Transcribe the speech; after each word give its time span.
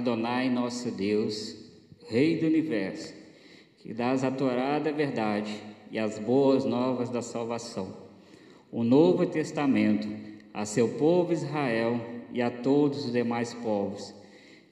Adonai, 0.00 0.48
nosso 0.48 0.90
Deus, 0.90 1.56
Rei 2.08 2.38
do 2.38 2.46
universo, 2.46 3.14
que 3.78 3.92
dás 3.92 4.24
a 4.24 4.30
torada 4.30 4.90
verdade 4.90 5.54
e 5.92 5.98
as 5.98 6.18
boas 6.18 6.64
novas 6.64 7.10
da 7.10 7.20
salvação, 7.20 7.94
o 8.72 8.82
Novo 8.82 9.26
Testamento 9.26 10.08
a 10.54 10.64
seu 10.64 10.88
povo 10.88 11.34
Israel 11.34 12.00
e 12.32 12.40
a 12.40 12.50
todos 12.50 13.04
os 13.04 13.12
demais 13.12 13.52
povos, 13.52 14.14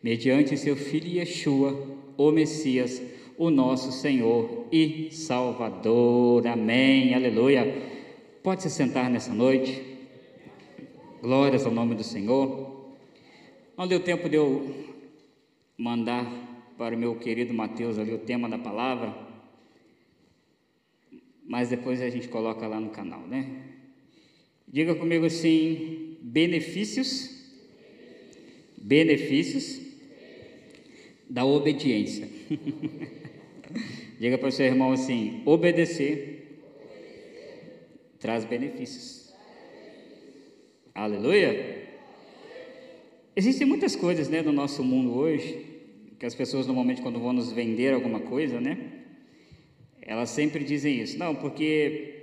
mediante 0.02 0.56
seu 0.56 0.74
Filho 0.74 1.18
Yeshua, 1.18 1.78
o 2.16 2.30
Messias, 2.30 3.00
o 3.36 3.50
nosso 3.50 3.92
Senhor 3.92 4.66
e 4.72 5.10
Salvador. 5.12 6.46
Amém. 6.46 7.14
Aleluia. 7.14 7.82
Pode 8.42 8.62
se 8.62 8.70
sentar 8.70 9.10
nessa 9.10 9.32
noite. 9.32 9.80
Glórias 11.20 11.66
ao 11.66 11.72
nome 11.72 11.94
do 11.94 12.02
Senhor. 12.02 12.78
Não 13.76 13.86
deu 13.86 14.00
tempo 14.00 14.28
de 14.28 14.36
eu 14.36 14.87
mandar 15.78 16.26
para 16.76 16.96
o 16.96 16.98
meu 16.98 17.14
querido 17.14 17.54
Mateus 17.54 17.98
ali 17.98 18.12
o 18.12 18.18
tema 18.18 18.48
da 18.48 18.58
palavra, 18.58 19.16
mas 21.46 21.68
depois 21.68 22.02
a 22.02 22.10
gente 22.10 22.28
coloca 22.28 22.66
lá 22.66 22.80
no 22.80 22.90
canal, 22.90 23.20
né? 23.20 23.62
Diga 24.66 24.96
comigo 24.96 25.24
assim: 25.24 26.18
benefícios, 26.20 27.30
benefícios 28.76 29.80
da 31.30 31.44
obediência. 31.44 32.28
Diga 34.18 34.36
para 34.36 34.48
o 34.48 34.52
seu 34.52 34.66
irmão 34.66 34.92
assim: 34.92 35.42
obedecer 35.46 36.34
traz 38.18 38.44
benefícios. 38.44 39.32
Aleluia. 40.92 41.86
Existem 43.36 43.64
muitas 43.64 43.94
coisas, 43.94 44.28
né, 44.28 44.42
no 44.42 44.50
nosso 44.50 44.82
mundo 44.82 45.14
hoje 45.16 45.67
que 46.18 46.26
as 46.26 46.34
pessoas 46.34 46.66
normalmente 46.66 47.00
quando 47.00 47.20
vão 47.20 47.32
nos 47.32 47.52
vender 47.52 47.94
alguma 47.94 48.20
coisa, 48.20 48.60
né, 48.60 48.78
elas 50.02 50.30
sempre 50.30 50.64
dizem 50.64 51.00
isso. 51.00 51.18
Não, 51.18 51.34
porque 51.34 52.14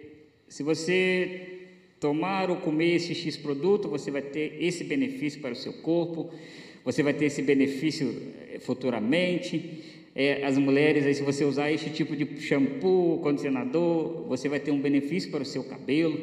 se 0.47 0.63
você 0.63 1.55
tomar 1.99 2.49
ou 2.49 2.57
comer 2.57 2.95
esse 2.95 3.15
X 3.15 3.37
produto, 3.37 3.87
você 3.87 4.11
vai 4.11 4.21
ter 4.21 4.57
esse 4.59 4.83
benefício 4.83 5.39
para 5.39 5.53
o 5.53 5.55
seu 5.55 5.73
corpo, 5.73 6.31
você 6.83 7.01
vai 7.01 7.13
ter 7.13 7.25
esse 7.25 7.41
benefício 7.41 8.21
eh, 8.51 8.59
futuramente. 8.59 9.83
É, 10.13 10.45
as 10.45 10.57
mulheres, 10.57 11.05
aí, 11.05 11.13
se 11.13 11.23
você 11.23 11.43
usar 11.43 11.71
este 11.71 11.89
tipo 11.89 12.15
de 12.15 12.39
shampoo, 12.39 13.19
condicionador, 13.19 14.25
você 14.27 14.47
vai 14.47 14.59
ter 14.59 14.71
um 14.71 14.79
benefício 14.79 15.29
para 15.29 15.43
o 15.43 15.45
seu 15.45 15.63
cabelo. 15.63 16.17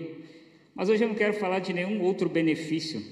Mas 0.74 0.88
hoje 0.88 1.04
eu 1.04 1.08
não 1.08 1.14
quero 1.14 1.34
falar 1.34 1.58
de 1.58 1.72
nenhum 1.72 2.00
outro 2.00 2.28
benefício. 2.28 3.02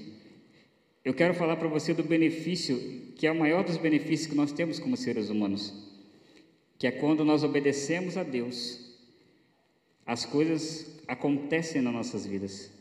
Eu 1.03 1.15
quero 1.15 1.33
falar 1.33 1.55
para 1.55 1.67
você 1.67 1.93
do 1.93 2.03
benefício 2.03 2.77
que 3.15 3.25
é 3.25 3.31
o 3.31 3.35
maior 3.35 3.63
dos 3.63 3.77
benefícios 3.77 4.27
que 4.27 4.35
nós 4.35 4.51
temos 4.51 4.79
como 4.79 4.95
seres 4.95 5.29
humanos, 5.29 5.73
que 6.77 6.85
é 6.85 6.91
quando 6.91 7.25
nós 7.25 7.43
obedecemos 7.43 8.17
a 8.17 8.23
Deus, 8.23 8.79
as 10.05 10.25
coisas 10.25 10.99
acontecem 11.07 11.81
nas 11.81 11.93
nossas 11.93 12.25
vidas, 12.25 12.71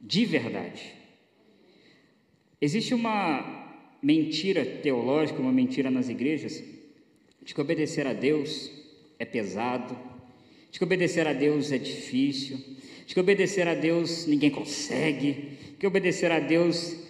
de 0.00 0.24
verdade. 0.24 0.94
Existe 2.60 2.94
uma 2.94 3.76
mentira 4.02 4.64
teológica, 4.64 5.40
uma 5.40 5.52
mentira 5.52 5.90
nas 5.90 6.08
igrejas, 6.08 6.62
de 7.42 7.54
que 7.54 7.60
obedecer 7.60 8.06
a 8.06 8.12
Deus 8.12 8.70
é 9.18 9.24
pesado, 9.24 9.96
de 10.70 10.78
que 10.78 10.84
obedecer 10.84 11.26
a 11.26 11.32
Deus 11.32 11.72
é 11.72 11.78
difícil, 11.78 12.58
de 13.06 13.14
que 13.14 13.20
obedecer 13.20 13.66
a 13.66 13.74
Deus 13.74 14.26
ninguém 14.26 14.50
consegue, 14.50 15.56
que 15.78 15.86
obedecer 15.86 16.30
a 16.30 16.40
Deus 16.40 17.07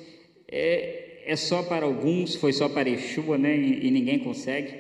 é, 0.51 1.23
é 1.27 1.37
só 1.37 1.63
para 1.63 1.85
alguns, 1.85 2.35
foi 2.35 2.53
só 2.53 2.69
para 2.69 2.89
Yeshua, 2.89 3.37
né, 3.37 3.57
e, 3.57 3.87
e 3.87 3.91
ninguém 3.91 4.19
consegue. 4.19 4.75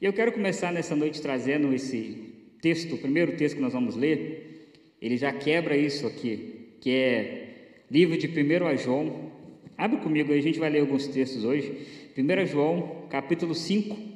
E 0.00 0.04
eu 0.04 0.12
quero 0.12 0.32
começar 0.32 0.72
nessa 0.72 0.94
noite 0.94 1.22
trazendo 1.22 1.72
esse 1.72 2.32
texto, 2.60 2.94
o 2.94 2.98
primeiro 2.98 3.36
texto 3.36 3.56
que 3.56 3.62
nós 3.62 3.72
vamos 3.72 3.96
ler, 3.96 4.72
ele 5.00 5.16
já 5.16 5.32
quebra 5.32 5.76
isso 5.76 6.06
aqui, 6.06 6.76
que 6.80 6.90
é 6.90 7.48
livro 7.90 8.16
de 8.16 8.26
1 8.26 8.76
João. 8.78 9.32
Abre 9.76 9.98
comigo 9.98 10.32
aí, 10.32 10.38
a 10.38 10.42
gente 10.42 10.58
vai 10.58 10.70
ler 10.70 10.80
alguns 10.80 11.06
textos 11.06 11.44
hoje. 11.44 11.86
1 12.16 12.46
João, 12.46 13.06
capítulo 13.08 13.54
5. 13.54 14.12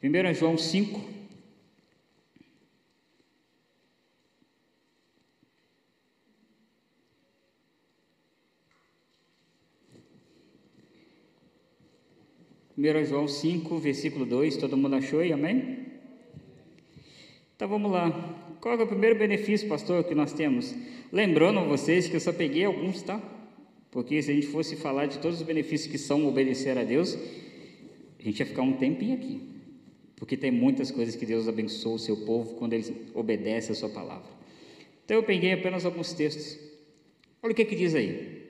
Primeiro 0.00 0.34
João 0.34 0.58
5, 0.58 1.13
1 12.84 13.04
João 13.06 13.26
5, 13.26 13.78
versículo 13.78 14.26
2, 14.26 14.58
todo 14.58 14.76
mundo 14.76 14.96
achou 14.96 15.20
aí, 15.20 15.32
amém? 15.32 15.86
Então 17.56 17.66
vamos 17.66 17.90
lá. 17.90 18.10
Qual 18.60 18.78
é 18.78 18.82
o 18.82 18.86
primeiro 18.86 19.18
benefício, 19.18 19.66
pastor, 19.66 20.04
que 20.04 20.14
nós 20.14 20.34
temos? 20.34 20.74
Lembrando 21.10 21.66
vocês 21.66 22.08
que 22.08 22.16
eu 22.16 22.20
só 22.20 22.30
peguei 22.30 22.66
alguns, 22.66 23.00
tá? 23.00 23.22
Porque 23.90 24.20
se 24.20 24.30
a 24.30 24.34
gente 24.34 24.48
fosse 24.48 24.76
falar 24.76 25.06
de 25.06 25.18
todos 25.18 25.40
os 25.40 25.46
benefícios 25.46 25.90
que 25.90 25.96
são 25.96 26.28
obedecer 26.28 26.76
a 26.76 26.84
Deus, 26.84 27.16
a 28.18 28.22
gente 28.22 28.40
ia 28.40 28.44
ficar 28.44 28.60
um 28.60 28.74
tempinho 28.74 29.14
aqui. 29.14 29.40
Porque 30.14 30.36
tem 30.36 30.50
muitas 30.50 30.90
coisas 30.90 31.16
que 31.16 31.24
Deus 31.24 31.48
abençoa 31.48 31.94
o 31.94 31.98
seu 31.98 32.18
povo 32.18 32.54
quando 32.56 32.74
ele 32.74 32.94
obedece 33.14 33.72
a 33.72 33.74
sua 33.74 33.88
palavra. 33.88 34.28
Então 35.06 35.16
eu 35.16 35.22
peguei 35.22 35.54
apenas 35.54 35.86
alguns 35.86 36.12
textos. 36.12 36.58
Olha 37.42 37.52
o 37.52 37.54
que, 37.54 37.64
que 37.64 37.76
diz 37.76 37.94
aí. 37.94 38.42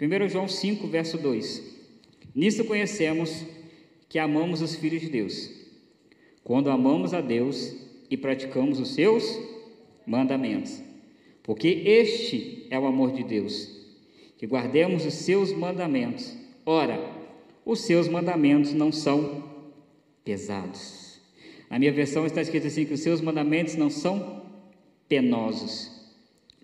1 0.00 0.28
João 0.30 0.48
5, 0.48 0.86
verso 0.86 1.18
2. 1.18 1.69
Nisso 2.34 2.64
conhecemos 2.64 3.44
que 4.08 4.18
amamos 4.18 4.62
os 4.62 4.74
filhos 4.74 5.00
de 5.00 5.08
Deus, 5.08 5.50
quando 6.44 6.70
amamos 6.70 7.14
a 7.14 7.20
Deus 7.20 7.74
e 8.10 8.16
praticamos 8.16 8.80
os 8.80 8.94
seus 8.94 9.38
mandamentos. 10.06 10.82
Porque 11.42 11.68
este 11.68 12.66
é 12.70 12.78
o 12.78 12.86
amor 12.86 13.12
de 13.12 13.24
Deus, 13.24 13.68
que 14.36 14.46
guardemos 14.46 15.04
os 15.04 15.14
seus 15.14 15.52
mandamentos. 15.52 16.34
Ora, 16.64 17.00
os 17.64 17.80
seus 17.80 18.08
mandamentos 18.08 18.72
não 18.74 18.92
são 18.92 19.44
pesados. 20.24 21.20
Na 21.68 21.78
minha 21.78 21.92
versão 21.92 22.26
está 22.26 22.42
escrito 22.42 22.66
assim: 22.66 22.84
que 22.84 22.94
os 22.94 23.00
seus 23.00 23.20
mandamentos 23.20 23.76
não 23.76 23.90
são 23.90 24.42
penosos. 25.08 25.90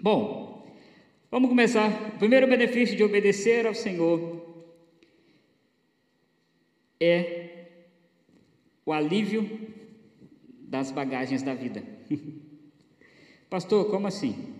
Bom, 0.00 0.66
vamos 1.30 1.48
começar. 1.48 2.12
O 2.14 2.18
primeiro 2.18 2.46
benefício 2.46 2.96
de 2.96 3.04
obedecer 3.04 3.66
ao 3.66 3.74
Senhor 3.74 4.35
é 7.00 7.66
o 8.84 8.92
alívio 8.92 9.48
das 10.60 10.90
bagagens 10.90 11.42
da 11.42 11.54
vida. 11.54 11.82
Pastor, 13.50 13.90
como 13.90 14.06
assim? 14.06 14.54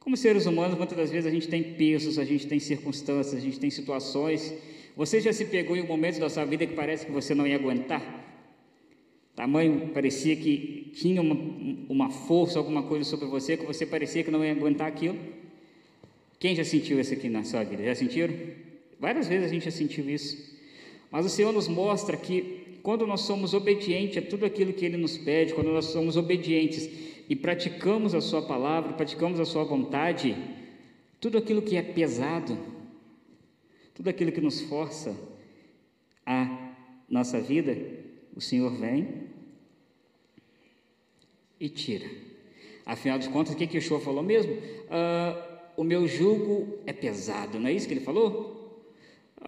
Como 0.00 0.16
seres 0.16 0.46
humanos, 0.46 0.78
muitas 0.78 0.96
das 0.96 1.10
vezes 1.10 1.26
a 1.26 1.30
gente 1.30 1.48
tem 1.48 1.74
pesos, 1.74 2.18
a 2.18 2.24
gente 2.24 2.46
tem 2.46 2.58
circunstâncias, 2.58 3.34
a 3.34 3.44
gente 3.44 3.60
tem 3.60 3.70
situações. 3.70 4.54
Você 4.96 5.20
já 5.20 5.32
se 5.32 5.44
pegou 5.44 5.76
em 5.76 5.82
um 5.82 5.86
momento 5.86 6.18
da 6.18 6.30
sua 6.30 6.44
vida 6.44 6.66
que 6.66 6.74
parece 6.74 7.06
que 7.06 7.12
você 7.12 7.34
não 7.34 7.46
ia 7.46 7.56
aguentar? 7.56 8.02
Tamanho 9.36 9.90
parecia 9.94 10.34
que 10.34 10.90
tinha 10.94 11.20
uma, 11.20 11.36
uma 11.88 12.10
força, 12.10 12.58
alguma 12.58 12.82
coisa 12.82 13.04
sobre 13.04 13.26
você 13.26 13.56
que 13.56 13.64
você 13.64 13.86
parecia 13.86 14.24
que 14.24 14.30
não 14.30 14.44
ia 14.44 14.50
aguentar 14.50 14.88
aquilo? 14.88 15.16
Quem 16.40 16.56
já 16.56 16.64
sentiu 16.64 16.98
isso 16.98 17.12
aqui 17.12 17.28
na 17.28 17.44
sua 17.44 17.62
vida? 17.62 17.84
Já 17.84 17.94
sentiram? 17.94 18.34
Várias 18.98 19.28
vezes 19.28 19.46
a 19.46 19.48
gente 19.52 19.64
já 19.64 19.70
sentiu 19.70 20.08
isso. 20.08 20.47
Mas 21.10 21.26
o 21.26 21.28
Senhor 21.28 21.52
nos 21.52 21.68
mostra 21.68 22.16
que 22.16 22.78
quando 22.82 23.06
nós 23.06 23.22
somos 23.22 23.54
obedientes 23.54 24.18
a 24.18 24.22
tudo 24.22 24.46
aquilo 24.46 24.72
que 24.72 24.84
Ele 24.84 24.96
nos 24.96 25.18
pede, 25.18 25.54
quando 25.54 25.72
nós 25.72 25.86
somos 25.86 26.16
obedientes 26.16 26.88
e 27.28 27.36
praticamos 27.36 28.14
a 28.14 28.20
Sua 28.20 28.42
palavra, 28.42 28.92
praticamos 28.92 29.40
a 29.40 29.44
Sua 29.44 29.64
vontade, 29.64 30.36
tudo 31.20 31.38
aquilo 31.38 31.62
que 31.62 31.76
é 31.76 31.82
pesado, 31.82 32.56
tudo 33.94 34.08
aquilo 34.08 34.32
que 34.32 34.40
nos 34.40 34.60
força 34.60 35.16
a 36.24 36.74
nossa 37.08 37.40
vida, 37.40 37.76
o 38.36 38.40
Senhor 38.40 38.70
vem 38.70 39.28
e 41.58 41.68
tira. 41.68 42.08
Afinal 42.86 43.18
de 43.18 43.28
contas, 43.28 43.52
o 43.54 43.56
que, 43.56 43.76
o 43.76 43.82
Senhor 43.82 44.00
falou 44.00 44.22
mesmo? 44.22 44.52
Uh, 44.52 45.58
o 45.76 45.84
meu 45.84 46.08
jugo 46.08 46.78
é 46.86 46.92
pesado, 46.92 47.58
não 47.58 47.68
é 47.68 47.72
isso 47.72 47.86
que 47.86 47.94
ele 47.94 48.00
falou? 48.00 48.57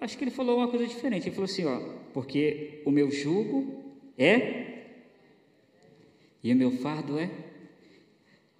Acho 0.00 0.16
que 0.16 0.24
ele 0.24 0.30
falou 0.30 0.58
uma 0.58 0.68
coisa 0.68 0.86
diferente. 0.86 1.28
Ele 1.28 1.34
falou 1.34 1.46
assim: 1.46 1.64
ó, 1.64 1.80
porque 2.12 2.82
o 2.84 2.90
meu 2.90 3.10
jugo 3.10 3.82
é 4.18 4.70
e 6.42 6.52
o 6.52 6.56
meu 6.56 6.70
fardo 6.70 7.18
é 7.18 7.30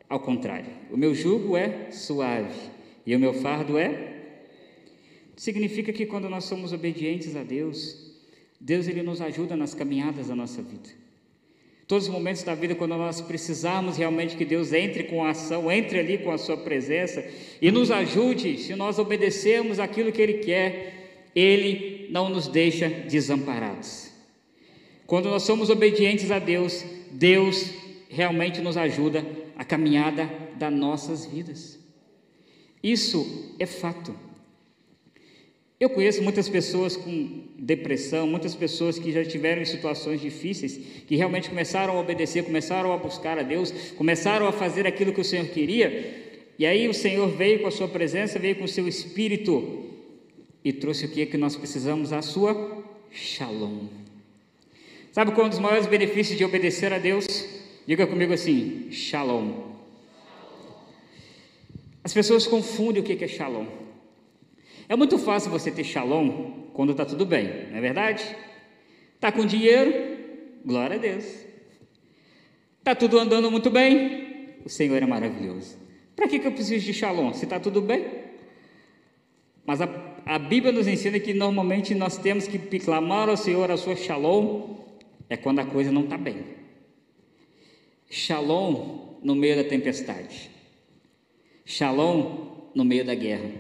ao 0.09 0.21
contrário. 0.21 0.71
O 0.91 0.97
meu 0.97 1.15
jugo 1.15 1.57
é 1.57 1.91
suave 1.91 2.59
e 3.07 3.15
o 3.15 3.19
meu 3.19 3.33
fardo 3.33 3.79
é. 3.79 4.09
Significa 5.37 5.93
que 5.93 6.05
quando 6.05 6.29
nós 6.29 6.45
somos 6.45 6.73
obedientes 6.73 7.35
a 7.35 7.43
Deus, 7.43 8.11
Deus 8.61 8.87
ele 8.89 9.03
nos 9.03 9.23
ajuda 9.23 9.57
nas 9.57 9.73
caminhadas 9.73 10.29
da 10.29 10.35
nossa 10.35 10.61
vida. 10.61 10.91
Todos 11.87 12.07
os 12.07 12.13
momentos 12.13 12.43
da 12.43 12.55
vida 12.55 12.75
quando 12.75 12.97
nós 12.97 13.21
precisarmos 13.21 13.97
realmente 13.97 14.37
que 14.37 14.45
Deus 14.45 14.73
entre 14.73 15.05
com 15.05 15.25
a 15.25 15.31
ação, 15.31 15.73
entre 15.73 15.99
ali 15.99 16.19
com 16.19 16.31
a 16.31 16.39
sua 16.39 16.57
presença 16.57 17.27
e 17.61 17.71
nos 17.71 17.91
ajude, 17.91 18.59
se 18.59 18.77
nós 18.77 18.99
obedecermos 18.99 19.81
aquilo 19.81 20.13
que 20.13 20.23
Ele 20.23 20.35
quer, 20.35 21.00
Ele 21.35 22.09
não 22.11 22.29
nos 22.29 22.49
deixa 22.49 22.89
desamparados. 22.89 24.11
Quando 25.07 25.29
nós 25.29 25.43
somos 25.43 25.71
obedientes 25.71 26.31
a 26.31 26.39
Deus, 26.39 26.85
Deus 27.11 27.71
realmente 28.09 28.61
nos 28.61 28.77
ajuda 28.77 29.25
a 29.57 29.65
caminhada 29.65 30.31
das 30.57 30.73
nossas 30.73 31.27
vidas. 31.27 31.79
Isso 32.83 33.55
é 33.59 33.67
fato. 33.67 34.15
Eu 35.81 35.89
conheço 35.91 36.23
muitas 36.23 36.49
pessoas 36.49 36.97
com 36.97 37.45
depressão, 37.59 38.27
muitas 38.27 38.55
pessoas 38.55 38.99
que 38.99 39.11
já 39.11 39.23
estiveram 39.23 39.63
em 39.63 39.65
situações 39.65 40.21
difíceis, 40.21 40.79
que 41.07 41.17
realmente 41.17 41.49
começaram 41.49 41.97
a 41.97 42.01
obedecer, 42.01 42.45
começaram 42.45 42.93
a 42.93 42.97
buscar 42.97 43.39
a 43.39 43.43
Deus, 43.43 43.73
começaram 43.97 44.47
a 44.47 44.53
fazer 44.53 44.87
aquilo 44.87 45.13
que 45.13 45.23
o 45.23 45.25
Senhor 45.25 45.47
queria, 45.47 46.31
e 46.59 46.67
aí 46.67 46.87
o 46.87 46.93
Senhor 46.93 47.29
veio 47.29 47.61
com 47.61 47.69
a 47.69 47.71
sua 47.71 47.89
presença, 47.89 48.39
veio 48.39 48.57
com 48.57 48.65
o 48.65 48.69
seu 48.69 48.87
espírito 48.87 49.90
e 50.65 50.73
trouxe 50.73 51.07
o 51.07 51.09
que 51.09 51.23
é 51.23 51.27
que 51.27 51.37
nós 51.37 51.57
precisamos? 51.57 52.13
A 52.13 52.23
sua 52.23 52.85
shalom. 53.11 53.87
Sabe 55.13 55.33
qual 55.33 55.45
é 55.45 55.47
um 55.47 55.51
dos 55.51 55.59
maiores 55.59 55.87
benefícios 55.87 56.39
de 56.39 56.45
obedecer 56.45 56.93
a 56.93 56.99
Deus? 56.99 57.27
Diga 57.87 58.07
comigo 58.07 58.33
assim: 58.33 58.91
shalom. 58.91 59.71
As 62.03 62.13
pessoas 62.13 62.47
confundem 62.47 63.03
o 63.03 63.05
que 63.05 63.25
é 63.25 63.29
shalom. 63.29 63.67
É 64.89 64.97
muito 64.97 65.19
fácil 65.19 65.51
você 65.51 65.71
ter 65.71 65.85
shalom 65.85 66.71
quando 66.73 66.93
está 66.93 67.05
tudo 67.05 67.25
bem, 67.25 67.69
não 67.71 67.79
é 67.79 67.81
verdade? 67.81 68.25
Está 69.15 69.31
com 69.31 69.45
dinheiro? 69.45 70.19
Glória 70.65 70.97
a 70.97 70.99
Deus. 70.99 71.25
Está 72.79 72.95
tudo 72.95 73.19
andando 73.19 73.51
muito 73.51 73.71
bem? 73.71 74.57
O 74.65 74.69
Senhor 74.69 75.03
é 75.03 75.07
maravilhoso. 75.07 75.77
Para 76.17 76.27
que, 76.27 76.39
que 76.39 76.47
eu 76.47 76.53
preciso 76.53 76.85
de 76.85 76.93
shalom? 76.93 77.33
Se 77.33 77.45
está 77.45 77.61
tudo 77.61 77.81
bem? 77.81 78.07
Mas 79.65 79.81
a, 79.81 79.87
a 80.25 80.39
Bíblia 80.39 80.73
nos 80.73 80.87
ensina 80.87 81.19
que 81.19 81.33
normalmente 81.33 81.95
nós 81.95 82.17
temos 82.17 82.47
que 82.47 82.59
clamar 82.79 83.29
ao 83.29 83.37
Senhor 83.37 83.71
a 83.71 83.77
sua 83.77 83.97
shalom 83.97 84.77
é 85.29 85.37
quando 85.37 85.61
a 85.61 85.65
coisa 85.65 85.93
não 85.93 86.03
está 86.03 86.19
bem. 86.19 86.45
Shalom 88.11 89.19
no 89.23 89.35
meio 89.35 89.57
da 89.57 89.65
tempestade. 89.65 90.51
Shalom 91.65 92.71
no 92.75 92.85
meio 92.85 93.05
da 93.05 93.15
guerra. 93.15 93.51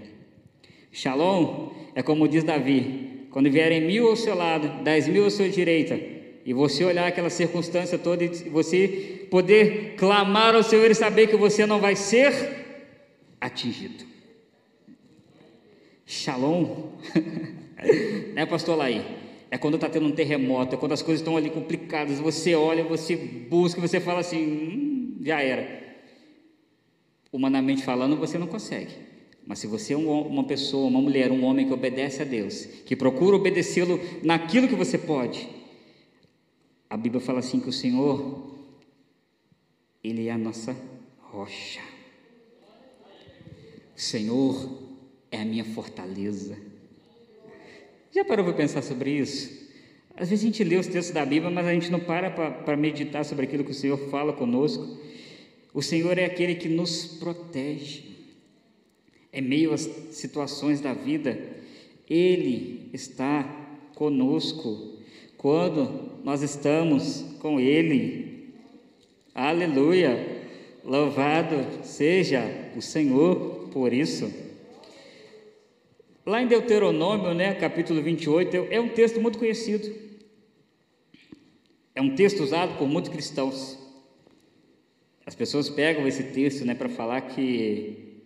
Shalom 0.90 1.70
é 1.94 2.02
como 2.02 2.26
diz 2.26 2.42
Davi: 2.42 3.28
quando 3.30 3.50
vierem 3.50 3.80
mil 3.80 4.08
ao 4.08 4.16
seu 4.16 4.34
lado, 4.34 4.82
dez 4.82 5.06
mil 5.06 5.24
à 5.24 5.30
sua 5.30 5.48
direita, 5.48 5.98
e 6.44 6.52
você 6.52 6.84
olhar 6.84 7.06
aquela 7.06 7.30
circunstância 7.30 7.96
toda 7.96 8.24
e 8.24 8.28
você 8.48 9.26
poder 9.30 9.94
clamar 9.96 10.56
ao 10.56 10.64
Senhor 10.64 10.90
e 10.90 10.94
saber 10.94 11.28
que 11.28 11.36
você 11.36 11.64
não 11.64 11.78
vai 11.78 11.94
ser 11.94 12.32
atingido. 13.40 14.09
Shalom, 16.10 16.88
né, 18.34 18.44
pastor 18.44 18.76
Laí? 18.76 19.00
É 19.48 19.56
quando 19.56 19.76
está 19.76 19.88
tendo 19.88 20.06
um 20.06 20.10
terremoto, 20.10 20.74
é 20.74 20.76
quando 20.76 20.90
as 20.90 21.02
coisas 21.02 21.20
estão 21.20 21.36
ali 21.36 21.50
complicadas. 21.50 22.18
Você 22.18 22.52
olha, 22.52 22.82
você 22.82 23.14
busca, 23.14 23.80
você 23.80 24.00
fala 24.00 24.18
assim: 24.18 24.44
hum, 24.44 25.18
já 25.22 25.40
era. 25.40 25.94
Humanamente 27.32 27.84
falando, 27.84 28.16
você 28.16 28.38
não 28.38 28.48
consegue. 28.48 28.92
Mas 29.46 29.60
se 29.60 29.68
você 29.68 29.94
é 29.94 29.96
uma 29.96 30.42
pessoa, 30.42 30.88
uma 30.88 31.00
mulher, 31.00 31.30
um 31.30 31.44
homem 31.44 31.68
que 31.68 31.72
obedece 31.72 32.22
a 32.22 32.24
Deus, 32.24 32.64
que 32.64 32.96
procura 32.96 33.36
obedecê-lo 33.36 34.00
naquilo 34.24 34.66
que 34.66 34.74
você 34.74 34.98
pode, 34.98 35.48
a 36.88 36.96
Bíblia 36.96 37.20
fala 37.20 37.38
assim 37.38 37.60
que 37.60 37.68
o 37.68 37.72
Senhor, 37.72 38.66
Ele 40.02 40.26
é 40.26 40.32
a 40.32 40.38
nossa 40.38 40.76
rocha. 41.30 41.80
Senhor 43.94 44.79
é 45.30 45.40
a 45.40 45.44
minha 45.44 45.64
fortaleza. 45.64 46.56
Já 48.12 48.24
parou 48.24 48.44
para 48.44 48.54
pensar 48.54 48.82
sobre 48.82 49.10
isso? 49.12 49.68
Às 50.16 50.30
vezes 50.30 50.44
a 50.44 50.46
gente 50.46 50.64
lê 50.64 50.76
os 50.76 50.86
textos 50.86 51.14
da 51.14 51.24
Bíblia, 51.24 51.50
mas 51.50 51.66
a 51.66 51.72
gente 51.72 51.90
não 51.90 52.00
para 52.00 52.30
para 52.30 52.76
meditar 52.76 53.24
sobre 53.24 53.46
aquilo 53.46 53.64
que 53.64 53.70
o 53.70 53.74
Senhor 53.74 53.96
fala 54.10 54.32
conosco. 54.32 54.98
O 55.72 55.80
Senhor 55.80 56.18
é 56.18 56.24
aquele 56.24 56.56
que 56.56 56.68
nos 56.68 57.06
protege 57.06 58.10
em 59.32 59.40
meio 59.40 59.72
às 59.72 59.82
situações 60.10 60.80
da 60.80 60.92
vida, 60.92 61.38
Ele 62.08 62.90
está 62.92 63.44
conosco 63.94 64.98
quando 65.36 66.18
nós 66.24 66.42
estamos 66.42 67.24
com 67.38 67.60
Ele. 67.60 68.50
Aleluia! 69.34 70.40
Louvado 70.84 71.84
seja 71.84 72.42
o 72.76 72.82
Senhor 72.82 73.68
por 73.72 73.92
isso. 73.92 74.49
Lá 76.24 76.42
em 76.42 76.46
Deuteronômio, 76.46 77.32
né, 77.32 77.54
capítulo 77.54 78.02
28, 78.02 78.68
é 78.70 78.78
um 78.78 78.88
texto 78.88 79.18
muito 79.20 79.38
conhecido. 79.38 79.90
É 81.94 82.02
um 82.02 82.14
texto 82.14 82.42
usado 82.42 82.76
por 82.76 82.86
muitos 82.86 83.10
cristãos. 83.10 83.78
As 85.24 85.34
pessoas 85.34 85.70
pegam 85.70 86.06
esse 86.06 86.24
texto 86.24 86.64
né, 86.64 86.74
para 86.74 86.90
falar 86.90 87.22
que 87.22 88.20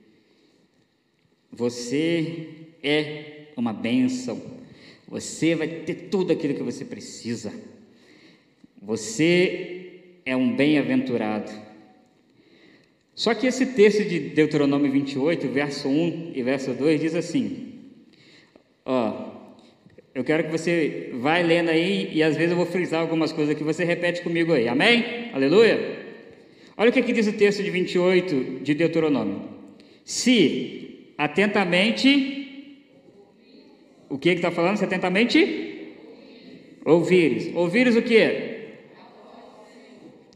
você 1.53 2.49
é 2.83 3.47
uma 3.57 3.73
bênção. 3.73 4.43
Você 5.07 5.55
vai 5.55 5.69
ter 5.69 6.09
tudo 6.11 6.33
aquilo 6.33 6.55
que 6.55 6.63
você 6.63 6.85
precisa. 6.85 7.53
Você 8.83 10.01
é 10.27 10.37
um 10.37 10.57
bem-aventurado. 10.57 11.53
Só 13.15 13.33
que 13.35 13.47
esse 13.47 13.67
texto 13.67 14.05
de 14.05 14.19
Deuteronômio 14.19 14.91
28, 14.91 15.47
verso 15.49 15.89
1 15.89 16.33
e 16.35 16.43
verso 16.43 16.75
2 16.75 17.01
diz 17.01 17.15
assim: 17.15 17.74
Ó, 18.85 19.35
eu 20.15 20.23
quero 20.23 20.45
que 20.45 20.51
você 20.51 21.11
vá 21.15 21.39
lendo 21.39 21.71
aí 21.71 22.11
e 22.13 22.23
às 22.23 22.37
vezes 22.37 22.53
eu 22.53 22.57
vou 22.57 22.67
frisar 22.67 23.01
algumas 23.01 23.33
coisas 23.33 23.57
que 23.57 23.65
você 23.65 23.85
repete 23.85 24.23
comigo 24.23 24.53
aí. 24.53 24.69
Amém? 24.69 25.31
Aleluia. 25.33 26.05
Olha 26.77 26.91
o 26.91 26.93
que, 26.93 27.03
que 27.03 27.13
diz 27.13 27.27
o 27.27 27.33
texto 27.33 27.63
de 27.63 27.71
28 27.71 28.61
de 28.63 28.75
Deuteronômio. 28.75 29.43
Se 30.05 31.13
atentamente. 31.17 32.43
O 34.09 34.19
que 34.19 34.31
está 34.31 34.51
falando? 34.51 34.77
Se 34.77 34.85
atentamente? 34.85 35.95
Ouvires. 36.85 37.51
Ouvires 37.55 37.97
o 37.97 38.03
que? 38.03 38.55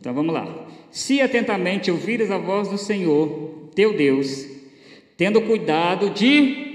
Então 0.01 0.15
vamos 0.15 0.33
lá. 0.33 0.67
Se 0.91 1.21
atentamente 1.21 1.91
ouvires 1.91 2.31
a 2.31 2.39
voz 2.39 2.69
do 2.69 2.79
Senhor, 2.79 3.71
teu 3.75 3.93
Deus, 3.93 4.47
tendo 5.17 5.43
cuidado 5.43 6.11
de 6.11 6.68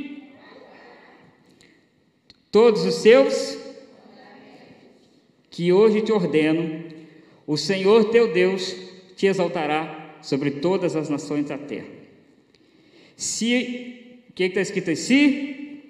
todos 2.54 2.86
os 2.86 2.94
seus 2.94 3.58
que 5.50 5.74
hoje 5.74 6.04
te 6.04 6.12
ordeno, 6.12 6.84
o 7.48 7.58
Senhor 7.58 8.12
teu 8.12 8.32
Deus 8.32 8.76
te 9.16 9.26
exaltará 9.26 10.20
sobre 10.22 10.52
todas 10.52 10.96
as 10.96 11.10
nações 11.10 11.48
da 11.48 11.58
terra. 11.58 11.88
Se, 13.18 14.24
o 14.30 14.34
que 14.34 14.44
está 14.44 14.62
escrito 14.62 14.92
aí? 14.92 14.96
Se, 14.96 15.82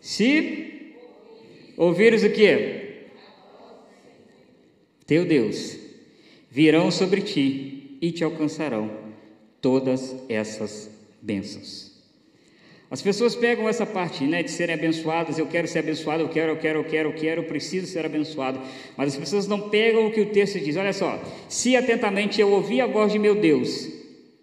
se 0.00 0.94
ouvires 1.76 2.22
o 2.22 2.30
que? 2.30 3.08
Teu 5.06 5.24
Deus, 5.24 5.76
virão 6.48 6.88
sobre 6.92 7.20
ti 7.20 7.98
e 8.00 8.12
te 8.12 8.22
alcançarão 8.22 8.96
todas 9.60 10.14
essas 10.28 10.88
bênçãos. 11.20 11.87
As 12.90 13.02
pessoas 13.02 13.36
pegam 13.36 13.68
essa 13.68 13.84
parte, 13.84 14.24
né, 14.24 14.42
de 14.42 14.50
serem 14.50 14.74
abençoadas, 14.74 15.38
eu 15.38 15.46
quero 15.46 15.68
ser 15.68 15.80
abençoado, 15.80 16.22
eu 16.22 16.28
quero, 16.28 16.52
eu 16.52 16.56
quero, 16.56 16.78
eu 16.78 16.84
quero, 16.84 17.08
eu 17.10 17.12
quero, 17.12 17.40
eu 17.42 17.44
preciso 17.44 17.86
ser 17.86 18.06
abençoado. 18.06 18.58
Mas 18.96 19.08
as 19.12 19.16
pessoas 19.16 19.46
não 19.46 19.68
pegam 19.68 20.06
o 20.06 20.10
que 20.10 20.22
o 20.22 20.26
texto 20.26 20.58
diz. 20.58 20.74
Olha 20.76 20.94
só, 20.94 21.22
se 21.48 21.76
atentamente 21.76 22.40
eu 22.40 22.50
ouvir 22.50 22.80
a 22.80 22.86
voz 22.86 23.12
de 23.12 23.18
meu 23.18 23.34
Deus 23.34 23.90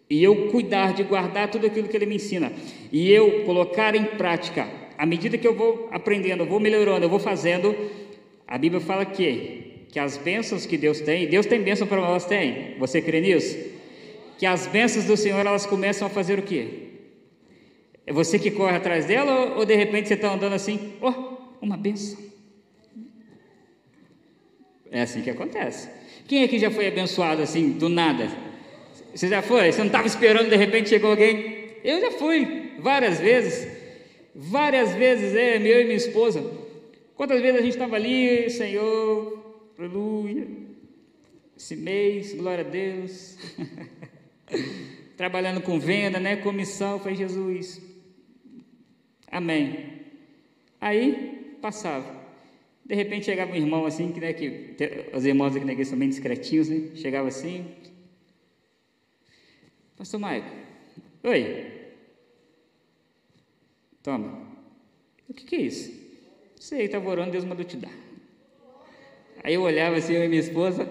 e 0.07 0.23
eu 0.23 0.49
cuidar 0.49 0.93
de 0.93 1.01
guardar 1.01 1.49
tudo 1.49 1.65
aquilo 1.65 1.87
que 1.87 1.97
ele 1.97 2.05
me 2.05 2.17
ensina, 2.17 2.53
e 2.91 3.11
eu 3.11 3.43
colocar 3.43 3.95
em 3.95 4.05
prática, 4.05 4.67
à 4.95 5.03
medida 5.03 5.35
que 5.35 5.47
eu 5.47 5.55
vou 5.55 5.89
aprendendo, 5.91 6.43
eu 6.43 6.47
vou 6.47 6.59
melhorando, 6.59 7.03
eu 7.03 7.09
vou 7.09 7.17
fazendo, 7.17 7.75
a 8.47 8.59
Bíblia 8.59 8.79
fala 8.79 9.03
que, 9.03 9.85
que 9.89 9.97
as 9.97 10.17
bênçãos 10.17 10.67
que 10.67 10.77
Deus 10.77 11.01
tem, 11.01 11.25
Deus 11.25 11.47
tem 11.47 11.59
bênção 11.59 11.87
para 11.87 11.99
nós, 11.99 12.23
tem, 12.25 12.75
você 12.77 13.01
crê 13.01 13.19
nisso? 13.19 13.57
Que 14.37 14.45
as 14.45 14.67
bênçãos 14.67 15.05
do 15.05 15.17
Senhor, 15.17 15.39
elas 15.39 15.65
começam 15.65 16.05
a 16.05 16.09
fazer 16.11 16.37
o 16.37 16.43
quê? 16.43 16.84
É 18.07 18.13
você 18.13 18.37
que 18.37 18.51
corre 18.51 18.75
atrás 18.75 19.05
dela, 19.05 19.55
ou, 19.57 19.65
de 19.65 19.75
repente 19.75 20.07
você 20.07 20.13
está 20.13 20.31
andando 20.31 20.53
assim, 20.53 20.93
oh, 21.01 21.37
uma 21.61 21.75
bênção. 21.75 22.19
É 24.91 25.01
assim 25.01 25.21
que 25.21 25.29
acontece. 25.29 25.89
Quem 26.27 26.43
aqui 26.43 26.59
já 26.59 26.69
foi 26.69 26.87
abençoado 26.87 27.41
assim, 27.41 27.71
do 27.71 27.89
nada? 27.89 28.29
Você 29.13 29.27
já 29.27 29.41
foi? 29.41 29.71
Você 29.71 29.79
não 29.79 29.87
estava 29.87 30.05
esperando, 30.05 30.49
de 30.49 30.55
repente 30.55 30.89
chegou 30.89 31.11
alguém? 31.11 31.75
Eu 31.83 31.99
já 31.99 32.11
fui, 32.11 32.73
várias 32.79 33.19
vezes. 33.19 33.67
Várias 34.35 34.93
vezes, 34.93 35.33
é, 35.33 35.57
meu 35.57 35.81
e 35.81 35.85
minha 35.85 35.95
esposa. 35.95 36.43
Quantas 37.15 37.41
vezes 37.41 37.59
a 37.59 37.63
gente 37.63 37.73
estava 37.73 37.95
ali, 37.95 38.49
Senhor, 38.49 39.63
aleluia. 39.79 40.45
esse 41.57 41.75
mês, 41.75 42.33
glória 42.33 42.63
a 42.63 42.67
Deus. 42.67 43.37
Trabalhando 45.17 45.61
com 45.61 45.79
venda, 45.79 46.19
né? 46.19 46.35
Comissão, 46.35 46.99
foi 46.99 47.15
Jesus. 47.15 47.94
Amém. 49.35 49.89
Aí 50.79 51.57
passava. 51.61 52.23
De 52.85 52.95
repente 52.95 53.25
chegava 53.25 53.51
um 53.51 53.55
irmão 53.55 53.85
assim, 53.85 54.13
que, 54.13 54.21
né, 54.21 54.31
que 54.31 54.77
os 55.13 55.25
irmãos 55.25 55.53
aqui 55.53 55.65
na 55.65 55.73
igreja 55.73 55.89
são 55.89 55.99
bem 55.99 56.07
discretinhos, 56.07 56.69
né? 56.69 56.95
Chegava 56.95 57.27
assim. 57.27 57.65
Pastor 59.97 60.21
Maico, 60.21 60.47
oi. 61.25 61.65
Toma. 64.01 64.39
O 65.27 65.33
que, 65.33 65.43
que 65.43 65.55
é 65.57 65.61
isso? 65.63 65.91
Sei, 66.57 66.85
estava 66.85 67.09
orando, 67.09 67.31
Deus 67.31 67.43
mandou 67.43 67.65
te 67.65 67.75
dar. 67.75 67.91
Aí 69.43 69.55
eu 69.55 69.63
olhava 69.63 69.97
assim, 69.97 70.13
eu 70.13 70.23
e 70.23 70.29
minha 70.29 70.39
esposa, 70.39 70.89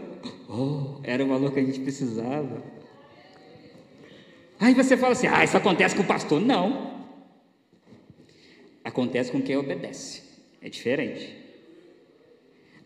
oh, 0.51 1.01
era 1.03 1.25
o 1.25 1.29
valor 1.29 1.51
que 1.51 1.61
a 1.61 1.65
gente 1.65 1.81
precisava. 1.81 2.63
Aí 4.61 4.75
você 4.75 4.99
fala 4.99 5.13
assim, 5.13 5.29
ah, 5.29 5.43
isso 5.43 5.57
acontece 5.57 5.97
com 5.97 6.03
o 6.03 6.07
pastor. 6.07 6.43
Não. 6.43 6.94
Acontece 8.85 9.33
com 9.33 9.41
quem 9.41 9.57
obedece. 9.57 10.23
É 10.61 10.69
diferente. 10.69 11.35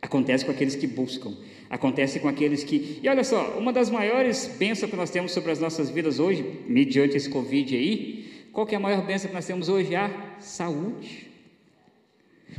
Acontece 0.01 0.45
com 0.45 0.53
aqueles 0.53 0.77
que 0.77 0.87
buscam. 0.87 1.37
Acontece 1.69 2.21
com 2.21 2.29
aqueles 2.29 2.63
que. 2.63 3.01
E 3.03 3.09
olha 3.09 3.25
só, 3.25 3.59
uma 3.59 3.73
das 3.73 3.91
maiores 3.91 4.57
bênçãos 4.59 4.91
que 4.91 4.97
nós 4.97 5.11
temos 5.11 5.33
sobre 5.33 5.51
as 5.51 5.59
nossas 5.59 5.91
vidas 5.91 6.19
hoje, 6.19 6.43
mediante 6.67 7.17
esse 7.17 7.29
Covid 7.29 7.77
aí, 7.77 8.47
qual 8.53 8.65
que 8.65 8.75
é 8.75 8.79
a 8.79 8.81
maior 8.81 9.05
bênção 9.05 9.29
que 9.29 9.35
nós 9.35 9.47
temos 9.47 9.69
hoje? 9.69 9.95
A 9.95 10.37
saúde. 10.39 11.27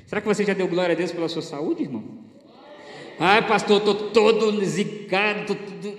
Será 0.06 0.22
que 0.22 0.28
você 0.28 0.44
já 0.44 0.54
deu 0.54 0.68
glória 0.68 0.94
a 0.94 0.98
Deus 0.98 1.12
pela 1.12 1.30
sua 1.30 1.42
saúde, 1.42 1.84
irmão? 1.84 2.04
Ah, 3.20 3.42
pastor, 3.42 3.80
estou 3.80 3.96
todo 4.12 4.64
zicado, 4.64 5.48
tô 5.48 5.56
tudo... 5.56 5.98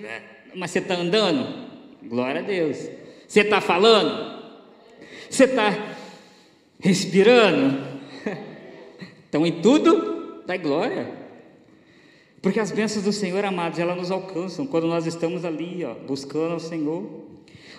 mas 0.55 0.71
você 0.71 0.79
está 0.79 0.95
andando? 0.95 1.69
Glória 2.03 2.41
a 2.41 2.43
Deus. 2.43 2.77
Você 3.27 3.41
está 3.41 3.61
falando? 3.61 4.41
Você 5.29 5.45
está 5.45 5.90
respirando? 6.81 7.91
Então, 9.29 9.45
em 9.47 9.61
tudo, 9.61 10.43
dá 10.45 10.57
glória. 10.57 11.09
Porque 12.41 12.59
as 12.59 12.71
bênçãos 12.71 13.05
do 13.05 13.13
Senhor, 13.13 13.45
amados, 13.45 13.79
elas 13.79 13.95
nos 13.95 14.11
alcançam 14.11 14.67
quando 14.67 14.87
nós 14.87 15.05
estamos 15.05 15.45
ali, 15.45 15.85
ó, 15.85 15.93
buscando 15.93 16.53
ao 16.53 16.59
Senhor. 16.59 17.29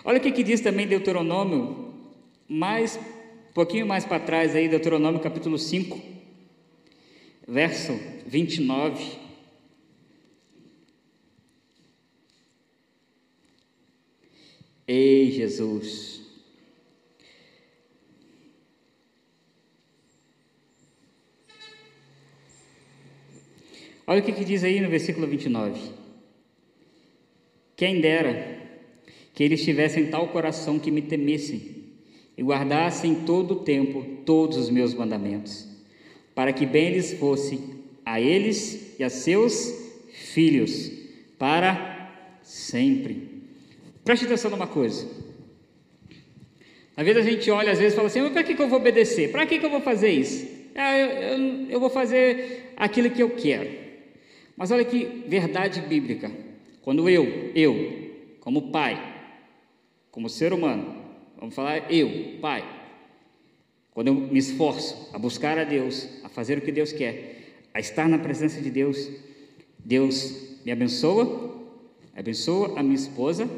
Olha 0.03 0.19
o 0.19 0.21
que, 0.21 0.33
que 0.33 0.43
diz 0.43 0.61
também 0.61 0.87
Deuteronômio, 0.87 1.93
mais, 2.49 2.97
um 3.51 3.53
pouquinho 3.53 3.87
mais 3.87 4.05
para 4.05 4.21
trás 4.21 4.55
aí, 4.55 4.69
Deuteronômio 4.69 5.21
capítulo 5.21 5.59
5, 5.59 6.01
verso 7.47 7.93
29. 8.27 9.21
Ei, 14.87 15.31
Jesus. 15.31 16.12
Olha 24.07 24.21
o 24.21 24.23
que, 24.23 24.33
que 24.33 24.45
diz 24.45 24.65
aí 24.65 24.81
no 24.81 24.89
versículo 24.89 25.27
29. 25.27 25.81
Quem 27.77 28.01
dera 28.01 28.61
que 29.35 29.43
eles 29.43 29.65
tivessem 29.65 30.07
tal 30.07 30.29
coração 30.29 30.79
que 30.79 30.91
me 30.91 31.03
temessem 31.03 31.83
e 32.37 32.43
guardassem 32.43 33.15
todo 33.27 33.53
o 33.53 33.61
tempo 33.61 34.05
todos 34.25 34.57
os 34.57 34.71
meus 34.71 34.95
mandamentos, 34.95 35.69
para 36.35 36.53
que 36.53 36.67
bem 36.67 36.93
lhes 36.93 37.13
fosse 37.15 37.61
a 38.05 38.21
eles 38.21 38.99
e 38.99 39.05
a 39.05 39.11
seus 39.11 39.73
filhos 40.13 40.91
para 41.39 42.39
sempre. 42.43 43.29
Preste 44.05 44.27
atenção 44.27 44.51
numa 44.51 44.67
coisa. 44.67 45.09
Às 46.97 47.05
vezes 47.07 47.27
a 47.27 47.31
gente 47.31 47.51
olha, 47.51 47.73
às 47.73 47.79
vezes 47.79 47.95
fala 47.95 48.09
assim: 48.09 48.21
mas 48.21 48.33
para 48.33 48.43
que, 48.43 48.55
que 48.55 48.63
eu 48.63 48.69
vou 48.69 48.79
obedecer? 48.79 49.31
Para 49.31 49.47
que, 49.47 49.59
que 49.59 49.65
eu 49.65 49.71
vou 49.71 49.81
fazer 49.81 50.11
isso? 50.11 50.47
Ah, 50.75 50.99
eu, 50.99 51.09
eu, 51.09 51.71
eu 51.71 51.81
vou 51.81 51.91
fazer 51.91 52.73
aquilo 52.77 53.11
que 53.11 53.23
eu 53.23 53.31
quero. 53.31 53.82
Mas 54.57 54.71
olha 54.71 54.85
que 54.85 55.25
verdade 55.27 55.81
bíblica. 55.81 56.31
Quando 56.83 57.09
eu, 57.09 57.53
eu, 57.55 58.37
como 58.41 58.71
pai, 58.71 59.01
como 60.11 60.29
ser 60.29 60.53
humano, 60.53 60.97
vamos 61.39 61.55
falar 61.55 61.91
eu, 61.93 62.39
pai, 62.41 62.65
quando 63.93 64.09
eu 64.09 64.15
me 64.15 64.39
esforço 64.39 65.11
a 65.13 65.19
buscar 65.19 65.59
a 65.59 65.65
Deus, 65.65 66.09
a 66.25 66.29
fazer 66.29 66.59
o 66.59 66.61
que 66.61 66.73
Deus 66.73 66.93
quer, 66.93 67.63
a 67.73 67.81
estar 67.81 68.09
na 68.09 68.19
presença 68.19 68.61
de 68.61 68.71
Deus, 68.71 69.11
Deus 69.79 70.59
me 70.65 70.73
abençoa, 70.73 71.63
abençoa 72.15 72.79
a 72.79 72.83
minha 72.83 72.95
esposa, 72.95 73.49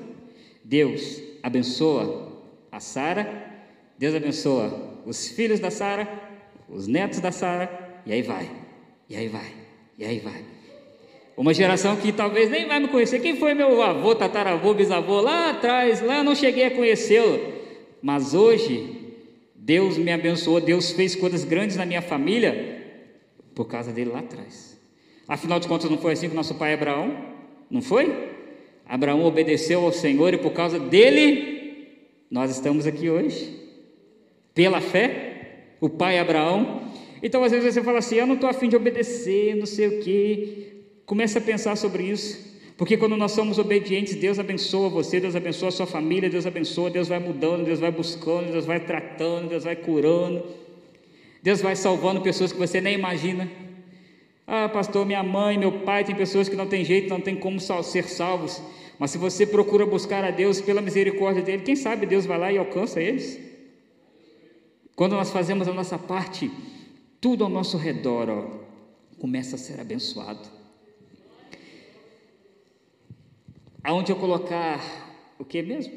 Deus 0.63 1.21
abençoa 1.43 2.33
a 2.71 2.81
Sara, 2.81 3.53
Deus 3.99 4.15
abençoa 4.15 5.03
os 5.07 5.29
filhos 5.29 5.61
da 5.61 5.71
Sara, 5.71 6.09
os 6.69 6.87
netos 6.87 7.21
da 7.21 7.31
Sara, 7.31 8.03
e 8.07 8.13
aí 8.13 8.23
vai, 8.23 8.51
e 9.09 9.17
aí 9.17 9.29
vai, 9.29 9.53
e 9.99 10.05
aí 10.05 10.19
vai. 10.19 10.54
Uma 11.37 11.53
geração 11.53 11.97
que 11.97 12.13
talvez 12.13 12.49
nem 12.49 12.67
vai 12.67 12.79
me 12.79 12.89
conhecer. 12.89 13.21
Quem 13.21 13.37
foi 13.37 13.55
meu 13.55 13.83
avô, 13.83 14.15
tataravô, 14.15 14.73
bisavô 14.73 15.21
lá 15.21 15.51
atrás? 15.51 16.01
Lá 16.01 16.23
não 16.23 16.35
cheguei 16.35 16.67
a 16.67 16.71
conhecê-lo. 16.71 17.41
Mas 18.01 18.35
hoje, 18.35 19.05
Deus 19.55 19.99
me 19.99 20.13
abençoou, 20.13 20.61
Deus 20.61 20.93
fez 20.93 21.17
coisas 21.17 21.45
grandes 21.45 21.77
na 21.77 21.85
minha 21.85 22.03
família 22.03 22.83
por 23.55 23.67
causa 23.67 23.93
dele 23.93 24.11
lá 24.11 24.21
atrás. 24.21 24.79
Afinal 25.27 25.59
de 25.59 25.67
contas, 25.67 25.91
não 25.91 25.99
foi 25.99 26.13
assim 26.13 26.29
com 26.29 26.35
nosso 26.35 26.55
pai 26.55 26.75
Abraão? 26.75 27.17
Não 27.71 27.81
foi? 27.81 28.35
Abraão 28.87 29.25
obedeceu 29.25 29.85
ao 29.85 29.93
Senhor 29.93 30.35
e 30.35 30.39
por 30.39 30.53
causa 30.53 30.79
dele, 30.79 31.89
nós 32.31 32.51
estamos 32.51 32.87
aqui 32.87 33.09
hoje. 33.09 33.59
Pela 34.55 34.81
fé, 34.81 35.77
o 35.81 35.89
pai 35.89 36.19
Abraão. 36.19 36.83
Então, 37.23 37.43
às 37.43 37.51
vezes 37.51 37.73
você 37.73 37.83
fala 37.83 37.99
assim: 37.99 38.17
eu 38.17 38.27
não 38.27 38.35
estou 38.35 38.51
afim 38.51 38.69
de 38.69 38.77
obedecer, 38.77 39.57
não 39.57 39.67
sei 39.67 39.89
o 39.89 40.01
quê. 40.01 40.74
Comece 41.07 41.39
a 41.39 41.41
pensar 41.41 41.77
sobre 41.77 42.05
isso. 42.05 42.55
Porque 42.77 42.97
quando 42.97 43.17
nós 43.17 43.33
somos 43.33 43.59
obedientes, 43.59 44.17
Deus 44.17 44.39
abençoa 44.39 44.89
você, 44.89 45.21
Deus 45.21 45.37
abençoa 45.37 45.69
a 45.69 45.73
sua 45.73 45.87
família, 45.87 46.29
Deus 46.29 46.45
abençoa, 46.45 46.91
Deus 46.91 47.07
vai 47.07 47.21
mudando, 47.21 47.65
Deus 47.65 47.79
vai 47.79 47.91
buscando, 47.91 48.51
Deus 48.51 48.67
vai 48.67 48.81
tratando, 48.81 49.49
Deus 49.49 49.63
vai 49.63 49.77
curando, 49.77 50.43
Deus 51.41 51.61
vai 51.61 51.77
salvando 51.77 52.21
pessoas 52.21 52.53
que 52.53 52.59
você 52.59 52.81
nem 52.81 52.95
imagina. 52.95 53.49
Ah, 54.47 54.69
pastor, 54.69 55.07
minha 55.07 55.23
mãe, 55.23 55.57
meu 55.57 55.71
pai, 55.81 56.05
tem 56.05 56.15
pessoas 56.15 56.49
que 56.49 56.57
não 56.57 56.67
tem 56.67 56.85
jeito, 56.85 57.09
não 57.09 57.21
tem 57.21 57.37
como 57.37 57.61
ser 57.61 58.09
salvos. 58.09 58.61
Mas 58.99 59.13
se 59.13 59.19
você 59.19 59.47
procura 59.47 59.87
buscar 59.87 60.25
a 60.25 60.31
Deus 60.31 60.61
pela 60.61 60.81
misericórdia 60.81 61.43
dele, 61.43 61.63
quem 61.63 61.77
sabe 61.77 62.07
Deus 62.07 62.27
vai 62.27 62.39
lá 62.39 62.53
e 62.53 62.59
alcança 62.59 63.01
eles? 63.01 63.39
Quando 64.97 65.13
nós 65.13 65.31
fazemos 65.31 65.67
a 65.69 65.73
nossa 65.73 65.99
parte, 65.99 66.51
tudo 67.21 67.45
ao 67.45 67.51
nosso 67.51 67.77
redor 67.77 68.29
ó, 68.29 68.65
começa 69.19 69.57
a 69.57 69.59
ser 69.59 69.81
abençoado. 69.81 70.54
Aonde 73.85 74.11
eu 74.11 74.17
colocar 74.17 74.81
o 75.39 75.45
que 75.45 75.61
mesmo? 75.61 75.93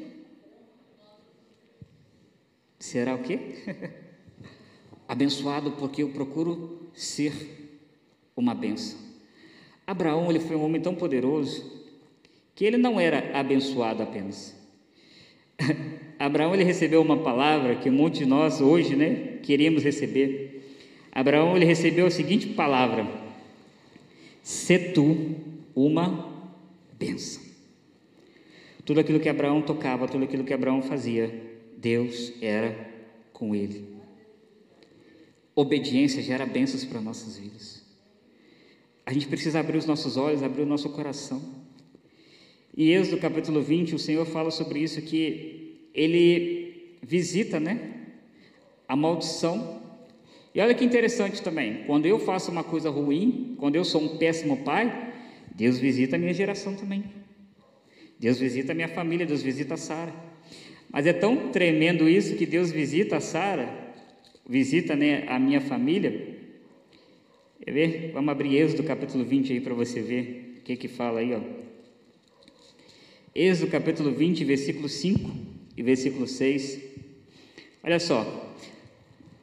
Será 2.78 3.14
o 3.14 3.22
quê? 3.22 3.64
Abençoado 5.08 5.70
porque 5.72 6.02
eu 6.02 6.10
procuro 6.10 6.90
ser 6.92 7.80
uma 8.36 8.54
benção. 8.54 8.98
Abraão 9.86 10.28
ele 10.28 10.38
foi 10.38 10.54
um 10.54 10.64
homem 10.64 10.82
tão 10.82 10.94
poderoso 10.94 11.82
que 12.54 12.62
ele 12.62 12.76
não 12.76 13.00
era 13.00 13.30
abençoado 13.32 14.02
apenas. 14.02 14.54
Abraão 16.18 16.52
ele 16.52 16.64
recebeu 16.64 17.00
uma 17.00 17.22
palavra 17.22 17.76
que 17.76 17.88
monte 17.88 18.18
de 18.18 18.26
nós 18.26 18.60
hoje, 18.60 18.94
né, 18.96 19.38
queremos 19.42 19.82
receber. 19.82 20.76
Abraão 21.10 21.56
ele 21.56 21.64
recebeu 21.64 22.04
a 22.04 22.10
seguinte 22.10 22.48
palavra: 22.48 23.06
"Se 24.42 24.78
tu 24.92 25.36
uma 25.74 26.52
bênção". 26.92 27.47
Tudo 28.88 29.00
aquilo 29.00 29.20
que 29.20 29.28
Abraão 29.28 29.60
tocava, 29.60 30.08
tudo 30.08 30.24
aquilo 30.24 30.44
que 30.44 30.54
Abraão 30.54 30.80
fazia, 30.80 31.30
Deus 31.76 32.32
era 32.40 32.74
com 33.34 33.54
ele. 33.54 33.86
Obediência 35.54 36.22
gera 36.22 36.46
bênçãos 36.46 36.86
para 36.86 36.98
nossas 36.98 37.36
vidas. 37.36 37.84
A 39.04 39.12
gente 39.12 39.28
precisa 39.28 39.60
abrir 39.60 39.76
os 39.76 39.84
nossos 39.84 40.16
olhos, 40.16 40.42
abrir 40.42 40.62
o 40.62 40.66
nosso 40.66 40.88
coração. 40.88 41.38
E 42.74 42.90
Êxodo 42.90 43.18
capítulo 43.20 43.60
20, 43.60 43.94
o 43.94 43.98
Senhor 43.98 44.24
fala 44.24 44.50
sobre 44.50 44.78
isso 44.78 45.02
que 45.02 45.90
ele 45.92 46.96
visita, 47.02 47.60
né, 47.60 48.06
a 48.88 48.96
maldição. 48.96 49.82
E 50.54 50.62
olha 50.62 50.72
que 50.72 50.82
interessante 50.82 51.42
também, 51.42 51.84
quando 51.84 52.06
eu 52.06 52.18
faço 52.18 52.50
uma 52.50 52.64
coisa 52.64 52.88
ruim, 52.88 53.54
quando 53.58 53.76
eu 53.76 53.84
sou 53.84 54.00
um 54.00 54.16
péssimo 54.16 54.64
pai, 54.64 55.12
Deus 55.54 55.78
visita 55.78 56.16
a 56.16 56.18
minha 56.18 56.32
geração 56.32 56.74
também. 56.74 57.27
Deus 58.18 58.38
visita 58.38 58.72
a 58.72 58.74
minha 58.74 58.88
família, 58.88 59.24
Deus 59.24 59.42
visita 59.42 59.74
a 59.74 59.76
Sara. 59.76 60.12
Mas 60.90 61.06
é 61.06 61.12
tão 61.12 61.50
tremendo 61.50 62.08
isso 62.08 62.34
que 62.36 62.46
Deus 62.46 62.72
visita 62.72 63.16
a 63.16 63.20
Sara, 63.20 63.94
visita 64.48 64.96
né, 64.96 65.24
a 65.28 65.38
minha 65.38 65.60
família. 65.60 66.36
Quer 67.64 67.72
ver? 67.72 68.10
Vamos 68.12 68.30
abrir 68.30 68.56
Êxodo 68.56 68.82
capítulo 68.82 69.24
20 69.24 69.52
aí 69.52 69.60
para 69.60 69.74
você 69.74 70.00
ver 70.00 70.56
o 70.58 70.60
que 70.62 70.76
que 70.76 70.88
fala 70.88 71.20
aí, 71.20 71.34
ó. 71.34 71.40
Êxodo 73.34 73.70
capítulo 73.70 74.10
20, 74.10 74.44
versículo 74.44 74.88
5 74.88 75.30
e 75.76 75.82
versículo 75.82 76.26
6. 76.26 76.80
Olha 77.84 78.00
só. 78.00 78.54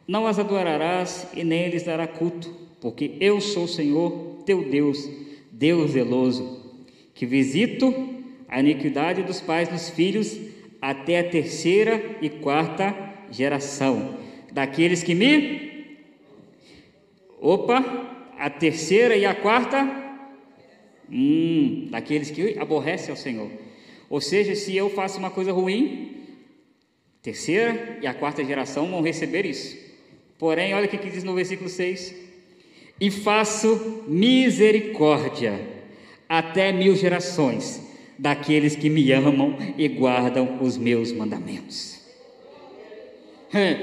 Não 0.08 0.28
as 0.28 0.38
adorarás 0.38 1.28
e 1.34 1.44
nem 1.44 1.70
lhes 1.70 1.84
dará 1.84 2.06
culto, 2.06 2.54
porque 2.82 3.14
eu 3.20 3.40
sou 3.40 3.64
o 3.64 3.68
Senhor, 3.68 4.44
teu 4.46 4.70
Deus, 4.70 5.10
Deus 5.52 5.92
zeloso, 5.92 6.76
que 7.14 7.26
visito 7.26 8.15
a 8.56 8.62
iniquidade 8.62 9.22
dos 9.22 9.42
pais 9.42 9.68
dos 9.68 9.90
filhos 9.90 10.40
até 10.82 11.20
a 11.20 11.30
terceira 11.30 12.16
e 12.22 12.30
quarta 12.30 12.96
geração 13.30 14.18
daqueles 14.50 15.04
que 15.04 15.14
me 15.14 15.66
Opa, 17.42 17.84
a 18.40 18.50
terceira 18.50 19.18
e 19.18 19.26
a 19.26 19.36
quarta 19.36 19.86
hum, 21.12 21.90
daqueles 21.92 22.32
que 22.32 22.58
aborrecem 22.58 23.10
ao 23.10 23.18
Senhor. 23.18 23.52
Ou 24.10 24.22
seja, 24.22 24.56
se 24.56 24.74
eu 24.74 24.90
faço 24.90 25.20
uma 25.20 25.30
coisa 25.30 25.52
ruim, 25.52 26.24
terceira 27.22 28.00
e 28.02 28.08
a 28.08 28.14
quarta 28.14 28.44
geração 28.44 28.90
vão 28.90 29.02
receber 29.02 29.46
isso. 29.46 29.78
Porém, 30.40 30.74
olha 30.74 30.86
o 30.86 30.90
que 30.90 30.98
diz 30.98 31.26
no 31.26 31.36
versículo 31.36 31.70
6: 31.70 32.16
E 33.02 33.12
faço 33.12 34.06
misericórdia 34.08 35.60
até 36.30 36.72
mil 36.72 36.96
gerações 36.96 37.86
daqueles 38.18 38.76
que 38.76 38.90
me 38.90 39.12
amam 39.12 39.58
e 39.78 39.88
guardam 39.88 40.58
os 40.62 40.78
meus 40.78 41.12
mandamentos. 41.12 41.96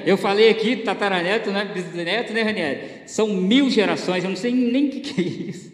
Eu 0.04 0.18
falei 0.18 0.50
aqui, 0.50 0.76
tataraneto, 0.76 1.50
né, 1.50 1.64
bisneto, 1.64 2.32
né, 2.32 2.42
Ranieri? 2.42 2.80
São 3.06 3.28
mil 3.28 3.70
gerações, 3.70 4.22
eu 4.22 4.28
não 4.28 4.36
sei 4.36 4.52
nem 4.52 4.88
o 4.88 4.90
que, 4.90 5.00
que 5.00 5.20
é 5.20 5.24
isso. 5.24 5.72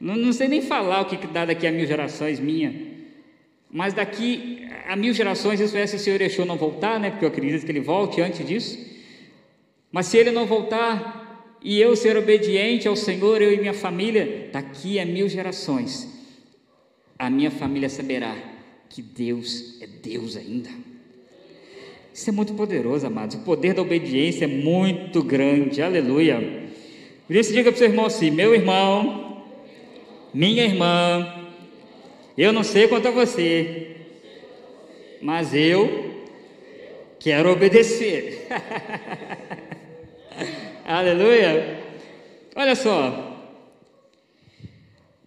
Não, 0.00 0.16
não 0.16 0.32
sei 0.32 0.48
nem 0.48 0.62
falar 0.62 1.02
o 1.02 1.04
que, 1.04 1.16
que 1.16 1.26
dá 1.26 1.44
daqui 1.44 1.66
a 1.66 1.72
mil 1.72 1.86
gerações 1.86 2.40
minha. 2.40 2.74
Mas 3.70 3.92
daqui 3.92 4.66
a 4.86 4.96
mil 4.96 5.12
gerações, 5.12 5.60
isso 5.60 5.76
é 5.76 5.86
se 5.86 5.96
o 5.96 5.98
Senhor 5.98 6.20
Exu 6.20 6.44
não 6.44 6.56
voltar, 6.56 6.98
né? 6.98 7.10
Porque 7.10 7.24
eu 7.24 7.28
acredito 7.28 7.64
que 7.66 7.72
ele 7.72 7.80
volte 7.80 8.20
antes 8.20 8.46
disso. 8.46 8.78
Mas 9.90 10.06
se 10.06 10.16
ele 10.16 10.30
não 10.30 10.46
voltar 10.46 11.58
e 11.62 11.80
eu 11.80 11.96
ser 11.96 12.16
obediente 12.16 12.86
ao 12.86 12.96
Senhor, 12.96 13.42
eu 13.42 13.52
e 13.52 13.58
minha 13.58 13.74
família, 13.74 14.48
daqui 14.52 14.98
a 14.98 15.04
mil 15.04 15.28
gerações, 15.28 16.13
a 17.18 17.30
minha 17.30 17.50
família 17.50 17.88
saberá 17.88 18.36
que 18.88 19.02
Deus 19.02 19.80
é 19.80 19.86
Deus 19.86 20.36
ainda. 20.36 20.70
Isso 22.12 22.30
é 22.30 22.32
muito 22.32 22.54
poderoso, 22.54 23.06
amados. 23.06 23.34
O 23.36 23.40
poder 23.40 23.74
da 23.74 23.82
obediência 23.82 24.44
é 24.44 24.48
muito 24.48 25.22
grande. 25.22 25.82
Aleluia. 25.82 26.70
Por 27.26 27.34
isso, 27.34 27.52
diga 27.52 27.72
para 27.72 27.76
o 27.76 27.78
seu 27.78 27.88
irmão 27.88 28.06
assim: 28.06 28.30
meu 28.30 28.54
irmão, 28.54 29.42
minha 30.32 30.64
irmã, 30.64 31.48
eu 32.38 32.52
não 32.52 32.62
sei 32.62 32.86
quanto 32.86 33.08
a 33.08 33.10
você, 33.10 33.96
mas 35.20 35.54
eu 35.54 36.22
quero 37.18 37.50
obedecer. 37.50 38.46
Aleluia. 40.86 41.80
Olha 42.54 42.76
só. 42.76 43.33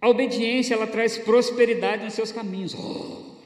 A 0.00 0.08
obediência 0.08 0.74
ela 0.74 0.86
traz 0.86 1.18
prosperidade 1.18 2.04
nos 2.04 2.14
seus 2.14 2.30
caminhos. 2.30 2.74
Oh, 2.74 3.36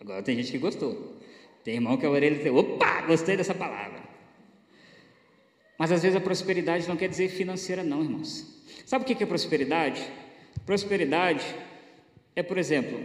agora 0.00 0.22
tem 0.22 0.36
gente 0.36 0.52
que 0.52 0.58
gostou. 0.58 1.16
Tem 1.64 1.74
irmão 1.74 1.96
que 1.96 2.04
a 2.04 2.10
orelha 2.10 2.38
tem, 2.42 2.52
opa, 2.52 3.02
gostei 3.02 3.36
dessa 3.36 3.54
palavra. 3.54 4.02
Mas 5.78 5.92
às 5.92 6.02
vezes 6.02 6.16
a 6.16 6.20
prosperidade 6.20 6.88
não 6.88 6.96
quer 6.96 7.08
dizer 7.08 7.28
financeira, 7.28 7.82
não, 7.82 8.02
irmãos. 8.02 8.62
Sabe 8.84 9.04
o 9.04 9.06
que 9.06 9.22
é 9.22 9.26
prosperidade? 9.26 10.02
Prosperidade 10.66 11.44
é, 12.34 12.42
por 12.42 12.58
exemplo, 12.58 13.00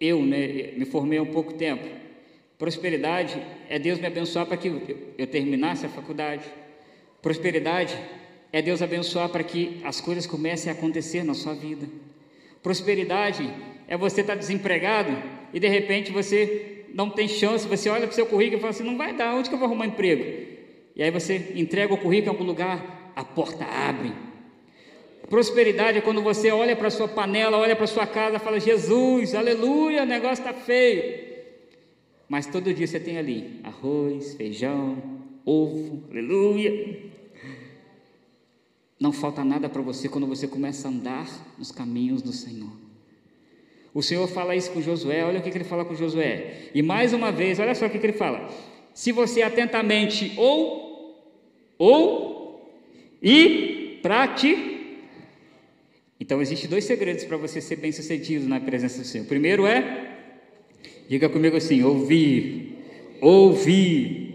eu 0.00 0.22
né, 0.24 0.72
me 0.76 0.84
formei 0.84 1.18
há 1.18 1.22
um 1.22 1.32
pouco 1.32 1.54
tempo. 1.54 1.86
Prosperidade 2.58 3.40
é 3.68 3.78
Deus 3.78 3.98
me 3.98 4.06
abençoar 4.06 4.46
para 4.46 4.56
que 4.56 4.68
eu 5.18 5.26
terminasse 5.26 5.84
a 5.84 5.88
faculdade. 5.88 6.44
Prosperidade 7.20 7.96
é 8.52 8.60
Deus 8.60 8.82
abençoar 8.82 9.28
para 9.28 9.44
que 9.44 9.80
as 9.84 10.00
coisas 10.00 10.26
comecem 10.26 10.70
a 10.70 10.74
acontecer 10.74 11.22
na 11.22 11.34
sua 11.34 11.54
vida. 11.54 11.86
Prosperidade 12.62 13.48
é 13.86 13.96
você 13.96 14.20
estar 14.20 14.34
desempregado 14.34 15.16
e 15.52 15.60
de 15.60 15.68
repente 15.68 16.12
você 16.12 16.84
não 16.92 17.08
tem 17.08 17.28
chance, 17.28 17.66
você 17.66 17.88
olha 17.88 18.06
para 18.06 18.12
o 18.12 18.14
seu 18.14 18.26
currículo 18.26 18.58
e 18.58 18.60
fala 18.60 18.70
assim: 18.70 18.84
não 18.84 18.96
vai 18.96 19.14
dar, 19.14 19.34
onde 19.34 19.48
que 19.48 19.54
eu 19.54 19.58
vou 19.58 19.66
arrumar 19.66 19.86
emprego? 19.86 20.24
E 20.94 21.02
aí 21.02 21.10
você 21.10 21.52
entrega 21.54 21.94
o 21.94 21.98
currículo 21.98 22.32
em 22.32 22.36
algum 22.36 22.44
lugar, 22.44 23.12
a 23.14 23.24
porta 23.24 23.64
abre, 23.64 24.12
Prosperidade 25.30 25.98
é 25.98 26.00
quando 26.00 26.20
você 26.20 26.50
olha 26.50 26.74
para 26.74 26.88
a 26.88 26.90
sua 26.90 27.06
panela, 27.06 27.56
olha 27.56 27.76
para 27.76 27.84
a 27.84 27.88
sua 27.88 28.04
casa 28.04 28.34
e 28.34 28.40
fala: 28.40 28.58
Jesus, 28.58 29.32
aleluia, 29.32 30.02
o 30.02 30.06
negócio 30.06 30.44
está 30.44 30.52
feio. 30.52 31.30
Mas 32.28 32.46
todo 32.46 32.74
dia 32.74 32.84
você 32.84 32.98
tem 32.98 33.16
ali 33.16 33.60
arroz, 33.62 34.34
feijão, 34.34 35.00
ovo, 35.46 36.02
aleluia. 36.10 37.09
Não 39.00 39.12
falta 39.12 39.42
nada 39.42 39.68
para 39.68 39.80
você 39.80 40.08
quando 40.08 40.26
você 40.26 40.46
começa 40.46 40.86
a 40.86 40.90
andar 40.90 41.26
nos 41.58 41.72
caminhos 41.72 42.20
do 42.20 42.32
Senhor. 42.32 42.70
O 43.92 44.02
Senhor 44.02 44.28
fala 44.28 44.54
isso 44.54 44.70
com 44.70 44.80
Josué, 44.80 45.24
olha 45.24 45.40
o 45.40 45.42
que, 45.42 45.48
ele 45.48 45.64
fala 45.64 45.84
com 45.84 45.94
Josué. 45.94 46.68
E 46.74 46.82
mais 46.82 47.12
uma 47.12 47.32
vez, 47.32 47.58
olha 47.58 47.74
só 47.74 47.86
o 47.86 47.90
que, 47.90 47.96
ele 47.96 48.12
fala. 48.12 48.48
Se 48.94 49.10
você 49.10 49.42
atentamente 49.42 50.34
ou, 50.36 51.26
ou 51.78 52.70
e 53.22 53.98
praticar 54.02 54.70
então, 56.20 56.42
existem 56.42 56.68
dois 56.68 56.84
segredos 56.84 57.24
para 57.24 57.38
você 57.38 57.62
ser 57.62 57.76
bem 57.76 57.90
sucedido 57.90 58.46
na 58.46 58.60
presença 58.60 59.00
do 59.00 59.06
Senhor. 59.06 59.26
Primeiro 59.26 59.66
é, 59.66 60.18
diga 61.08 61.30
comigo 61.30 61.56
assim: 61.56 61.82
ouvir, 61.82 62.76
ouvir. 63.22 64.34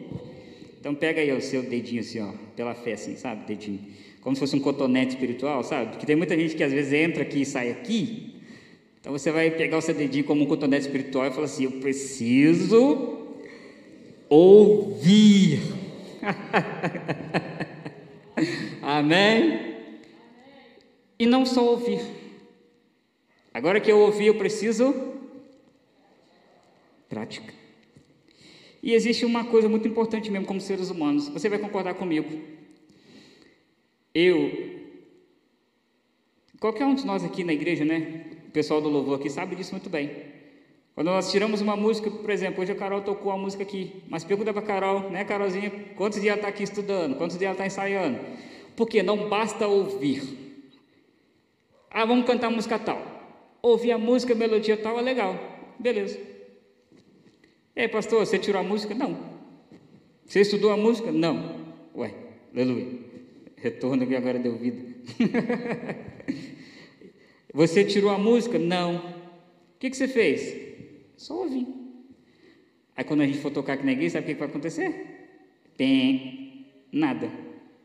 Então, 0.80 0.95
pega 0.95 1.21
aí 1.21 1.32
o 1.32 1.39
seu 1.39 1.62
dedinho 1.62 2.01
assim, 2.01 2.19
ó, 2.19 2.32
pela 2.56 2.73
fé, 2.73 2.93
assim, 2.93 3.15
sabe? 3.15 3.45
Dedinho. 3.45 3.80
Como 4.26 4.36
se 4.36 4.42
fosse 4.42 4.58
um 4.58 4.60
cotonete 4.60 5.14
espiritual, 5.14 5.64
sabe? 5.64 5.92
Porque 5.92 6.06
tem 6.06 6.18
muita 6.18 6.36
gente 6.36 6.54
que 6.54 6.64
às 6.64 6.74
vezes 6.74 6.92
entra 6.92 7.22
aqui 7.22 7.44
e 7.44 7.46
sai 7.46 7.72
aqui. 7.72 8.36
Então, 9.00 9.14
você 9.14 9.32
vai 9.32 9.50
pegar 9.50 9.78
o 9.78 9.82
seu 9.82 9.94
dedinho 9.94 10.26
como 10.26 10.44
um 10.44 10.48
cotonete 10.48 10.88
espiritual 10.88 11.28
e 11.28 11.32
falar 11.32 11.46
assim: 11.46 11.64
eu 11.64 11.72
preciso 11.74 13.20
ouvir. 14.28 15.62
Amém? 18.82 19.76
e 21.18 21.26
não 21.26 21.46
só 21.46 21.66
ouvir. 21.66 22.02
Agora 23.54 23.80
que 23.80 23.92
eu 23.92 24.00
ouvi, 24.00 24.28
eu 24.28 24.36
preciso 24.36 24.94
prática. 27.08 27.54
E 28.84 28.94
existe 28.94 29.26
uma 29.26 29.46
coisa 29.46 29.68
muito 29.68 29.88
importante 29.88 30.30
mesmo 30.30 30.46
como 30.46 30.62
seres 30.62 30.90
humanos. 30.90 31.30
Você 31.30 31.50
vai 31.50 31.58
concordar 31.58 31.96
comigo. 31.96 32.55
Eu, 34.15 34.49
qualquer 36.60 36.86
um 36.86 36.95
de 36.95 37.06
nós 37.06 37.23
aqui 37.25 37.43
na 37.43 37.51
igreja, 37.51 37.84
né? 37.84 38.25
O 38.47 38.51
pessoal 38.51 38.80
do 38.80 38.88
louvor 38.88 39.19
aqui 39.19 39.30
sabe 39.30 39.58
disso 39.58 39.73
muito 39.73 39.89
bem. 39.89 40.10
Quando 40.95 41.08
nós 41.08 41.30
tiramos 41.30 41.60
uma 41.60 41.75
música, 41.75 42.10
por 42.10 42.30
exemplo, 42.30 42.63
hoje 42.63 42.71
a 42.71 42.75
Carol 42.75 43.01
tocou 43.01 43.30
a 43.30 43.38
música 43.38 43.63
aqui, 43.63 44.01
mas 44.08 44.23
pergunta 44.23 44.54
para 44.54 44.62
a 44.62 44.65
Carol, 44.65 45.10
né, 45.10 45.25
Carolzinha, 45.25 45.69
quantos 45.97 46.21
dias 46.21 46.32
ela 46.32 46.38
está 46.38 46.47
aqui 46.47 46.63
estudando, 46.63 47.17
quantos 47.17 47.38
dias 47.38 47.49
ela 47.49 47.54
está 47.56 47.65
ensaiando? 47.65 48.17
Porque 48.78 49.04
não 49.04 49.28
basta 49.28 49.67
ouvir, 49.67 50.45
ah, 51.97 52.04
vamos 52.04 52.25
cantar 52.25 52.49
música 52.49 52.78
tal. 52.78 53.01
Ouvir 53.62 53.93
a 53.93 53.97
música, 53.97 54.34
a 54.34 54.36
melodia 54.36 54.75
tal 54.75 54.99
é 54.99 55.01
legal. 55.01 55.39
Beleza. 55.80 56.19
Ei, 57.73 57.88
pastor, 57.88 58.25
você 58.25 58.38
tirou 58.38 58.60
a 58.60 58.63
música? 58.63 58.93
Não. 58.93 59.17
Você 60.25 60.41
estudou 60.41 60.71
a 60.71 60.78
música? 60.78 61.10
Não. 61.10 61.56
Ué, 61.95 62.13
aleluia. 62.54 63.05
Retorno 63.65 64.06
que 64.06 64.15
agora 64.15 64.38
deu 64.38 64.56
vida. 64.56 64.78
você 67.51 67.84
tirou 67.84 68.12
a 68.12 68.17
música? 68.17 68.60
Não. 68.60 68.97
O 68.97 69.80
que, 69.80 69.89
que 69.89 69.97
você 69.97 70.08
fez? 70.08 70.56
Só 71.17 71.39
ouvi. 71.39 71.65
Aí 72.95 73.04
quando 73.04 73.21
a 73.21 73.25
gente 73.25 73.39
for 73.39 73.49
tocar 73.49 73.73
aqui 73.73 73.84
na 73.84 73.93
igreja, 73.93 74.13
sabe 74.13 74.25
o 74.25 74.28
que, 74.28 74.34
que 74.36 74.39
vai 74.39 74.49
acontecer? 74.49 74.91
Tem 75.75 76.67
nada. 76.91 77.28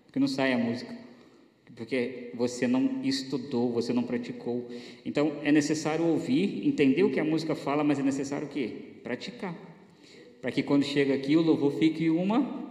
Porque 0.05 0.21
não 0.21 0.29
sai 0.29 0.53
a 0.53 0.59
música 0.59 1.01
porque 1.77 2.31
você 2.35 2.67
não 2.67 3.01
estudou, 3.03 3.73
você 3.73 3.91
não 3.91 4.03
praticou. 4.03 4.69
Então 5.03 5.39
é 5.43 5.51
necessário 5.51 6.05
ouvir, 6.05 6.69
entender 6.69 7.05
o 7.05 7.11
que 7.11 7.19
a 7.19 7.25
música 7.25 7.55
fala, 7.55 7.83
mas 7.83 7.99
é 7.99 8.03
necessário 8.03 8.47
o 8.47 8.51
quê? 8.51 8.99
Praticar. 9.03 9.57
Para 10.43 10.53
que 10.53 10.63
quando 10.63 10.85
chega 10.85 11.15
aqui 11.15 11.39
o 11.39 11.41
louvor 11.41 11.73
fique 11.79 12.11
uma 12.11 12.69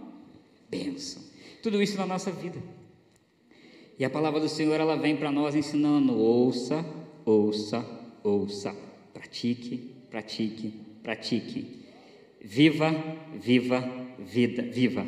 bênção. 0.70 1.20
Tudo 1.60 1.82
isso 1.82 1.96
na 1.96 2.06
nossa 2.06 2.30
vida. 2.30 2.62
E 4.00 4.04
a 4.06 4.08
palavra 4.08 4.40
do 4.40 4.48
Senhor 4.48 4.80
ela 4.80 4.96
vem 4.96 5.14
para 5.14 5.30
nós 5.30 5.54
ensinando: 5.54 6.18
ouça, 6.18 6.82
ouça, 7.22 7.86
ouça. 8.24 8.74
Pratique, 9.12 9.92
pratique, 10.08 10.72
pratique. 11.02 11.84
Viva, 12.40 12.90
viva, 13.38 13.86
vida, 14.18 14.62
viva. 14.62 15.06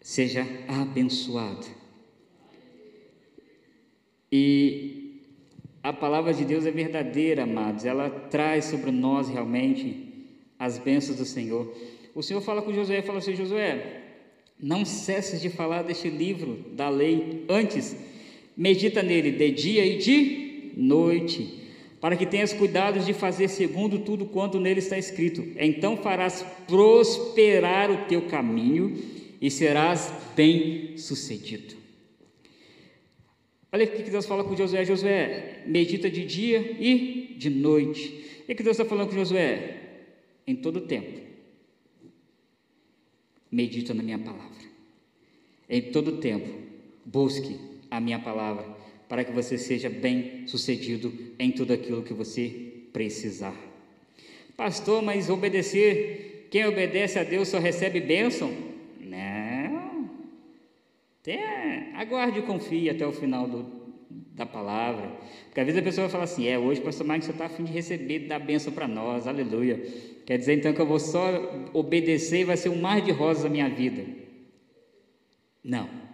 Seja 0.00 0.44
abençoado. 0.66 1.64
E 4.32 5.22
a 5.80 5.92
palavra 5.92 6.34
de 6.34 6.44
Deus 6.44 6.66
é 6.66 6.72
verdadeira, 6.72 7.44
amados. 7.44 7.84
Ela 7.84 8.10
traz 8.10 8.64
sobre 8.64 8.90
nós 8.90 9.28
realmente 9.28 10.26
as 10.58 10.76
bênçãos 10.76 11.18
do 11.18 11.24
Senhor. 11.24 11.72
O 12.16 12.22
Senhor 12.24 12.40
fala 12.40 12.62
com 12.62 12.72
Josué, 12.72 13.00
fala 13.00 13.18
assim, 13.18 13.36
Josué, 13.36 14.02
não 14.60 14.84
cesses 14.84 15.40
de 15.40 15.48
falar 15.48 15.82
deste 15.82 16.10
livro 16.10 16.64
da 16.72 16.88
lei. 16.88 17.44
Antes, 17.48 18.07
medita 18.58 19.04
nele 19.04 19.30
de 19.30 19.52
dia 19.52 19.86
e 19.86 19.98
de 19.98 20.72
noite, 20.76 21.62
para 22.00 22.16
que 22.16 22.26
tenhas 22.26 22.52
cuidado 22.52 22.98
de 22.98 23.12
fazer 23.12 23.46
segundo 23.46 24.00
tudo 24.00 24.26
quanto 24.26 24.58
nele 24.58 24.80
está 24.80 24.98
escrito. 24.98 25.44
Então 25.56 25.96
farás 25.96 26.44
prosperar 26.66 27.88
o 27.88 28.08
teu 28.08 28.22
caminho 28.22 29.00
e 29.40 29.48
serás 29.48 30.12
bem-sucedido. 30.34 31.76
Olha 33.70 33.84
o 33.84 33.88
que 33.88 34.10
Deus 34.10 34.26
fala 34.26 34.42
com 34.42 34.56
Josué: 34.56 34.84
Josué, 34.84 35.62
medita 35.66 36.10
de 36.10 36.24
dia 36.24 36.76
e 36.80 37.36
de 37.38 37.50
noite. 37.50 38.42
O 38.48 38.54
que 38.54 38.62
Deus 38.62 38.76
está 38.76 38.84
falando 38.84 39.10
com 39.10 39.14
Josué? 39.14 39.76
Em 40.46 40.56
todo 40.56 40.80
tempo, 40.80 41.20
medita 43.52 43.92
na 43.92 44.02
minha 44.02 44.18
palavra. 44.18 44.66
Em 45.68 45.82
todo 45.82 46.16
tempo, 46.16 46.48
busque 47.04 47.77
a 47.90 48.00
minha 48.00 48.18
palavra, 48.18 48.64
para 49.08 49.24
que 49.24 49.32
você 49.32 49.56
seja 49.56 49.88
bem 49.88 50.46
sucedido 50.46 51.12
em 51.38 51.50
tudo 51.50 51.72
aquilo 51.72 52.02
que 52.02 52.12
você 52.12 52.88
precisar. 52.92 53.54
Pastor, 54.56 55.02
mas 55.02 55.30
obedecer, 55.30 56.48
quem 56.50 56.66
obedece 56.66 57.18
a 57.18 57.24
Deus 57.24 57.48
só 57.48 57.58
recebe 57.58 58.00
bênção? 58.00 58.52
Não. 59.00 60.10
Até, 61.20 61.92
aguarde 61.94 62.40
e 62.40 62.42
confie 62.42 62.90
até 62.90 63.06
o 63.06 63.12
final 63.12 63.46
do, 63.46 63.66
da 64.34 64.46
palavra. 64.46 65.12
Porque 65.46 65.60
às 65.60 65.66
vezes 65.66 65.80
a 65.80 65.84
pessoa 65.84 66.06
vai 66.06 66.12
falar 66.12 66.24
assim: 66.24 66.48
é, 66.48 66.58
hoje, 66.58 66.80
pastor 66.80 67.06
Marcos, 67.06 67.26
você 67.26 67.32
está 67.32 67.46
a 67.46 67.48
fim 67.48 67.64
de 67.64 67.72
receber, 67.72 68.20
dar 68.20 68.38
bênção 68.38 68.72
para 68.72 68.88
nós, 68.88 69.26
aleluia. 69.26 69.80
Quer 70.26 70.38
dizer 70.38 70.54
então 70.54 70.72
que 70.72 70.80
eu 70.80 70.86
vou 70.86 70.98
só 70.98 71.68
obedecer 71.72 72.40
e 72.40 72.44
vai 72.44 72.56
ser 72.56 72.68
um 72.68 72.80
mar 72.80 73.00
de 73.00 73.12
rosas 73.12 73.44
a 73.44 73.48
minha 73.48 73.68
vida. 73.68 74.04
Não. 75.62 76.07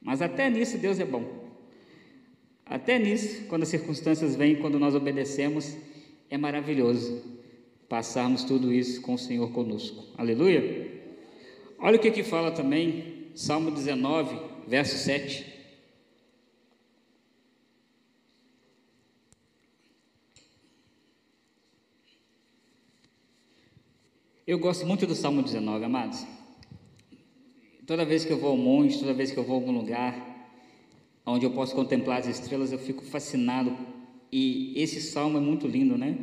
Mas 0.00 0.22
até 0.22 0.48
nisso 0.48 0.78
Deus 0.78 0.98
é 0.98 1.04
bom. 1.04 1.50
Até 2.64 2.98
nisso, 2.98 3.46
quando 3.48 3.64
as 3.64 3.68
circunstâncias 3.68 4.36
vêm, 4.36 4.56
quando 4.56 4.78
nós 4.78 4.94
obedecemos, 4.94 5.76
é 6.30 6.38
maravilhoso 6.38 7.40
passarmos 7.88 8.44
tudo 8.44 8.72
isso 8.72 9.02
com 9.02 9.14
o 9.14 9.18
Senhor 9.18 9.50
conosco. 9.50 10.06
Aleluia. 10.16 11.02
Olha 11.80 11.96
o 11.96 12.00
que 12.00 12.12
que 12.12 12.22
fala 12.22 12.52
também, 12.52 13.26
Salmo 13.34 13.72
19, 13.72 14.38
verso 14.68 14.96
7. 14.96 15.44
Eu 24.46 24.58
gosto 24.58 24.86
muito 24.86 25.06
do 25.06 25.14
Salmo 25.14 25.42
19, 25.42 25.84
amados. 25.84 26.24
Toda 27.90 28.04
vez 28.04 28.24
que 28.24 28.32
eu 28.32 28.38
vou 28.38 28.50
ao 28.50 28.56
monte, 28.56 29.00
toda 29.00 29.12
vez 29.12 29.32
que 29.32 29.36
eu 29.36 29.42
vou 29.42 29.56
a 29.56 29.58
algum 29.58 29.72
lugar 29.72 30.14
onde 31.26 31.44
eu 31.44 31.50
posso 31.50 31.74
contemplar 31.74 32.20
as 32.20 32.28
estrelas, 32.28 32.70
eu 32.70 32.78
fico 32.78 33.02
fascinado. 33.02 33.76
E 34.30 34.72
esse 34.80 35.02
salmo 35.02 35.38
é 35.38 35.40
muito 35.40 35.66
lindo, 35.66 35.98
né? 35.98 36.16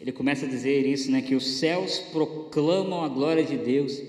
Ele 0.00 0.12
começa 0.12 0.46
a 0.46 0.48
dizer 0.48 0.86
isso, 0.86 1.10
né? 1.10 1.22
Que 1.22 1.34
os 1.34 1.44
céus 1.58 1.98
proclamam 1.98 3.02
a 3.02 3.08
glória 3.08 3.42
de 3.42 3.56
Deus 3.56 4.00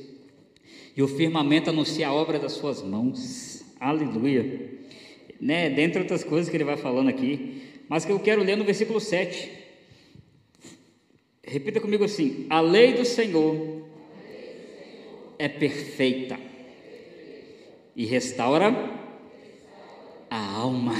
e 0.96 1.02
o 1.02 1.08
firmamento 1.08 1.72
anuncia 1.72 2.10
a 2.10 2.14
obra 2.14 2.38
das 2.38 2.52
suas 2.52 2.84
mãos. 2.84 3.64
Aleluia. 3.80 4.78
Né? 5.42 5.72
Dentre 5.72 6.04
outras 6.04 6.24
coisas 6.24 6.48
que 6.48 6.56
ele 6.58 6.64
vai 6.64 6.78
falando 6.78 7.10
aqui, 7.10 7.60
mas 7.90 8.06
que 8.06 8.12
eu 8.12 8.20
quero 8.20 8.44
ler 8.44 8.56
no 8.56 8.64
versículo 8.64 9.00
7. 9.00 9.50
Repita 11.44 11.82
comigo 11.82 12.04
assim: 12.04 12.46
A 12.52 12.62
lei 12.62 12.94
do 12.94 13.04
Senhor 13.04 13.82
é 15.40 15.50
perfeita 15.50 16.46
e 17.98 18.06
restaura 18.06 18.72
a 20.30 20.38
alma. 20.38 20.94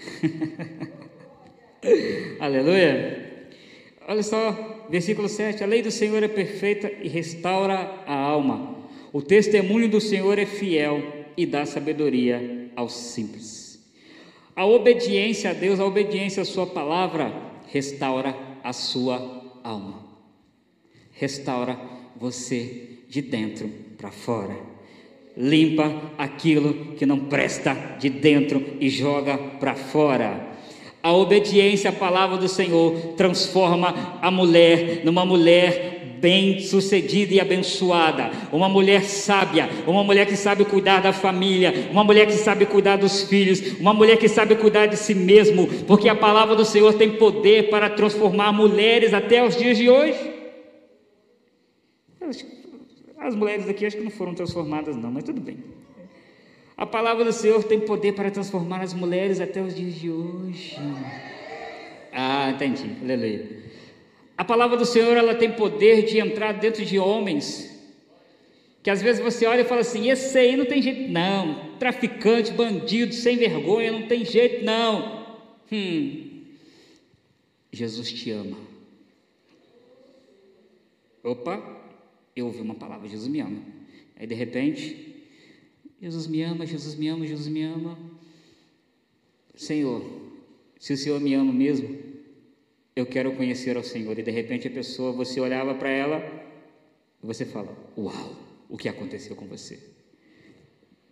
Aleluia. 2.40 3.48
Olha 4.08 4.22
só, 4.22 4.86
versículo 4.88 5.28
7: 5.28 5.62
A 5.62 5.66
lei 5.66 5.82
do 5.82 5.90
Senhor 5.90 6.22
é 6.22 6.28
perfeita 6.28 6.90
e 6.90 7.08
restaura 7.08 8.02
a 8.06 8.14
alma. 8.14 8.82
O 9.12 9.20
testemunho 9.20 9.90
do 9.90 10.00
Senhor 10.00 10.38
é 10.38 10.46
fiel 10.46 11.26
e 11.36 11.44
dá 11.44 11.66
sabedoria 11.66 12.70
aos 12.74 12.94
simples. 12.94 13.84
A 14.56 14.64
obediência 14.64 15.50
a 15.50 15.52
Deus, 15.52 15.80
a 15.80 15.84
obediência 15.84 16.42
à 16.42 16.46
Sua 16.46 16.66
palavra, 16.66 17.30
restaura 17.66 18.34
a 18.62 18.72
sua 18.72 19.60
alma. 19.62 20.02
Restaura 21.12 21.78
você 22.16 23.00
de 23.08 23.20
dentro 23.20 23.68
para 23.98 24.10
fora 24.10 24.73
limpa 25.36 25.92
aquilo 26.16 26.94
que 26.96 27.04
não 27.04 27.18
presta 27.18 27.76
de 27.98 28.08
dentro 28.08 28.62
e 28.80 28.88
joga 28.88 29.36
para 29.36 29.74
fora. 29.74 30.54
A 31.02 31.12
obediência 31.12 31.90
à 31.90 31.92
palavra 31.92 32.36
do 32.38 32.48
Senhor 32.48 33.14
transforma 33.16 34.18
a 34.22 34.30
mulher 34.30 35.02
numa 35.04 35.26
mulher 35.26 35.94
bem-sucedida 36.24 37.34
e 37.34 37.40
abençoada, 37.40 38.30
uma 38.50 38.66
mulher 38.66 39.04
sábia, 39.04 39.68
uma 39.86 40.02
mulher 40.02 40.24
que 40.24 40.36
sabe 40.36 40.64
cuidar 40.64 41.02
da 41.02 41.12
família, 41.12 41.88
uma 41.90 42.02
mulher 42.02 42.26
que 42.26 42.32
sabe 42.32 42.64
cuidar 42.64 42.96
dos 42.96 43.24
filhos, 43.24 43.78
uma 43.78 43.92
mulher 43.92 44.16
que 44.16 44.26
sabe 44.26 44.54
cuidar 44.54 44.86
de 44.86 44.96
si 44.96 45.14
mesmo, 45.14 45.66
porque 45.86 46.08
a 46.08 46.14
palavra 46.14 46.56
do 46.56 46.64
Senhor 46.64 46.94
tem 46.94 47.10
poder 47.10 47.68
para 47.68 47.90
transformar 47.90 48.52
mulheres 48.52 49.12
até 49.12 49.44
os 49.44 49.54
dias 49.54 49.76
de 49.76 49.90
hoje. 49.90 50.16
As 53.24 53.34
mulheres 53.34 53.66
aqui 53.66 53.86
acho 53.86 53.96
que 53.96 54.04
não 54.04 54.10
foram 54.10 54.34
transformadas, 54.34 54.96
não, 54.96 55.10
mas 55.10 55.24
tudo 55.24 55.40
bem. 55.40 55.56
A 56.76 56.84
palavra 56.84 57.24
do 57.24 57.32
Senhor 57.32 57.64
tem 57.64 57.80
poder 57.80 58.12
para 58.12 58.30
transformar 58.30 58.82
as 58.82 58.92
mulheres 58.92 59.40
até 59.40 59.62
os 59.62 59.74
dias 59.74 59.94
de 59.94 60.10
hoje. 60.10 60.76
Ah, 62.12 62.50
entendi. 62.50 62.90
Aleluia. 63.02 63.62
A 64.36 64.44
palavra 64.44 64.76
do 64.76 64.84
Senhor 64.84 65.16
ela 65.16 65.34
tem 65.34 65.52
poder 65.52 66.04
de 66.04 66.18
entrar 66.18 66.52
dentro 66.52 66.84
de 66.84 66.98
homens 66.98 67.72
que 68.82 68.90
às 68.90 69.00
vezes 69.00 69.22
você 69.22 69.46
olha 69.46 69.62
e 69.62 69.64
fala 69.64 69.80
assim: 69.80 70.10
esse 70.10 70.36
aí 70.36 70.54
não 70.54 70.66
tem 70.66 70.82
jeito, 70.82 71.10
não. 71.10 71.78
Traficante, 71.78 72.52
bandido, 72.52 73.14
sem 73.14 73.38
vergonha, 73.38 73.90
não 73.90 74.06
tem 74.06 74.22
jeito, 74.22 74.66
não. 74.66 75.24
Hum. 75.72 76.42
Jesus 77.72 78.12
te 78.12 78.30
ama. 78.30 78.58
Opa, 81.22 81.73
eu 82.34 82.46
ouvi 82.46 82.60
uma 82.60 82.74
palavra: 82.74 83.08
Jesus 83.08 83.28
me 83.28 83.40
ama. 83.40 83.62
Aí 84.16 84.26
de 84.26 84.34
repente, 84.34 85.14
Jesus 86.00 86.26
me 86.26 86.42
ama, 86.42 86.66
Jesus 86.66 86.94
me 86.94 87.08
ama, 87.08 87.26
Jesus 87.26 87.48
me 87.48 87.62
ama. 87.62 87.98
Senhor, 89.54 90.02
se 90.78 90.92
o 90.92 90.96
Senhor 90.96 91.20
me 91.20 91.34
ama 91.34 91.52
mesmo, 91.52 91.96
eu 92.94 93.06
quero 93.06 93.34
conhecer 93.36 93.76
ao 93.76 93.82
Senhor. 93.82 94.18
E 94.18 94.22
de 94.22 94.30
repente 94.30 94.68
a 94.68 94.70
pessoa, 94.70 95.12
você 95.12 95.40
olhava 95.40 95.74
para 95.74 95.90
ela 95.90 96.18
e 97.22 97.26
você 97.26 97.44
fala: 97.44 97.76
Uau, 97.96 98.36
o 98.68 98.76
que 98.76 98.88
aconteceu 98.88 99.36
com 99.36 99.46
você? 99.46 99.78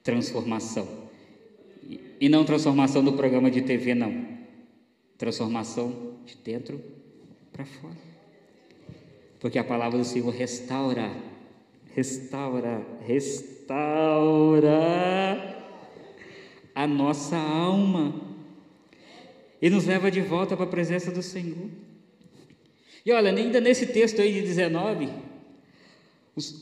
Transformação. 0.03 1.11
E 2.21 2.29
não 2.29 2.45
transformação 2.45 3.03
do 3.03 3.15
programa 3.15 3.51
de 3.51 3.63
TV, 3.63 3.95
não. 3.95 4.39
Transformação 5.19 6.19
de 6.25 6.37
dentro 6.37 6.81
para 7.53 7.65
fora. 7.65 8.12
Porque 9.43 9.59
a 9.59 9.65
palavra 9.65 9.99
do 9.99 10.05
Senhor 10.05 10.33
restaura, 10.33 11.11
restaura, 11.97 12.81
restaura 13.05 14.79
a 16.73 16.87
nossa 16.87 17.37
alma 17.37 18.15
e 19.61 19.69
nos 19.69 19.85
leva 19.85 20.13
de 20.13 20.21
volta 20.21 20.57
para 20.57 20.65
a 20.65 20.69
presença 20.69 21.11
do 21.11 21.25
Senhor. 21.25 21.69
E 23.05 23.11
olha, 23.11 23.33
ainda 23.33 23.61
nesse 23.61 23.87
texto 23.87 24.23
aí 24.23 24.33
de 24.33 24.43
19, 24.43 25.09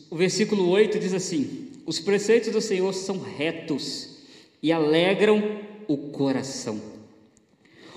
o 0.08 0.16
versículo 0.16 0.66
8 0.70 0.98
diz 0.98 1.12
assim: 1.12 1.68
Os 1.84 2.00
preceitos 2.00 2.50
do 2.50 2.62
Senhor 2.62 2.94
são 2.94 3.20
retos 3.20 4.22
e 4.62 4.72
alegram 4.72 5.60
o 5.86 5.98
coração. 5.98 6.80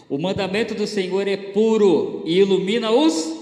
O 0.10 0.18
mandamento 0.18 0.76
do 0.76 0.86
Senhor 0.86 1.26
é 1.26 1.38
puro 1.38 2.22
e 2.26 2.38
ilumina 2.38 2.92
os 2.92 3.33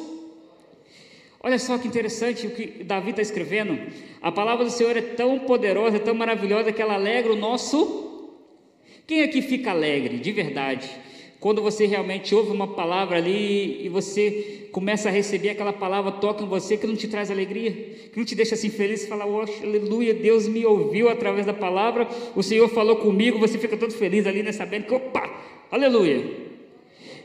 Olha 1.44 1.58
só 1.58 1.78
que 1.78 1.88
interessante 1.88 2.46
o 2.46 2.52
que 2.52 2.84
Davi 2.84 3.10
está 3.10 3.22
escrevendo. 3.22 3.78
A 4.22 4.32
palavra 4.32 4.64
do 4.66 4.72
Senhor 4.72 4.96
é 4.96 5.02
tão 5.02 5.40
poderosa, 5.40 5.98
é 5.98 6.00
tão 6.00 6.14
maravilhosa 6.14 6.72
que 6.72 6.82
ela 6.82 6.94
alegra 6.94 7.34
o 7.34 7.36
nosso. 7.36 8.30
Quem 9.08 9.24
aqui 9.24 9.42
fica 9.42 9.72
alegre, 9.72 10.20
de 10.20 10.32
verdade? 10.32 10.90
Quando 11.40 11.62
você 11.62 11.88
realmente 11.88 12.36
ouve 12.36 12.52
uma 12.52 12.68
palavra 12.68 13.18
ali 13.18 13.84
e 13.84 13.90
você 13.90 14.70
começa 14.72 15.10
a 15.10 15.12
receber 15.12 15.50
aquela 15.50 15.74
palavra, 15.74 16.12
toca 16.12 16.44
em 16.44 16.48
você, 16.48 16.78
que 16.78 16.86
não 16.86 16.96
te 16.96 17.08
traz 17.08 17.32
alegria, 17.32 17.72
que 17.72 18.18
não 18.18 18.24
te 18.24 18.36
deixa 18.36 18.54
assim 18.54 18.70
feliz, 18.70 19.08
fala, 19.08 19.26
oh, 19.26 19.42
aleluia, 19.64 20.14
Deus 20.14 20.48
me 20.48 20.64
ouviu 20.66 21.10
através 21.10 21.48
da 21.48 21.54
palavra, 21.54 22.08
o 22.36 22.44
Senhor 22.44 22.70
falou 22.70 22.98
comigo, 22.98 23.40
você 23.40 23.58
fica 23.58 23.76
todo 23.76 23.92
feliz 23.92 24.28
ali, 24.28 24.44
né, 24.44 24.52
sabendo 24.52 24.86
que, 24.86 24.94
opa, 24.94 25.30
Aleluia. 25.72 26.22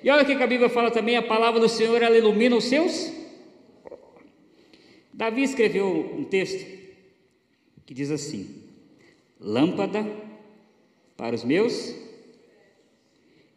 E 0.05 0.09
olha 0.09 0.22
o 0.22 0.24
que 0.24 0.33
a 0.40 0.46
Bíblia 0.46 0.68
fala 0.68 0.88
também: 0.92 1.16
a 1.16 1.22
palavra 1.22 1.59
do 1.59 1.68
Senhor 1.68 2.00
ela 2.00 2.16
ilumina 2.16 2.55
os 2.55 2.64
seus. 2.64 3.12
Davi 5.16 5.42
escreveu 5.42 5.88
um 5.88 6.24
texto 6.24 6.62
que 7.87 7.94
diz 7.94 8.11
assim: 8.11 8.64
Lâmpada 9.40 10.05
para 11.16 11.35
os 11.35 11.42
meus 11.42 11.94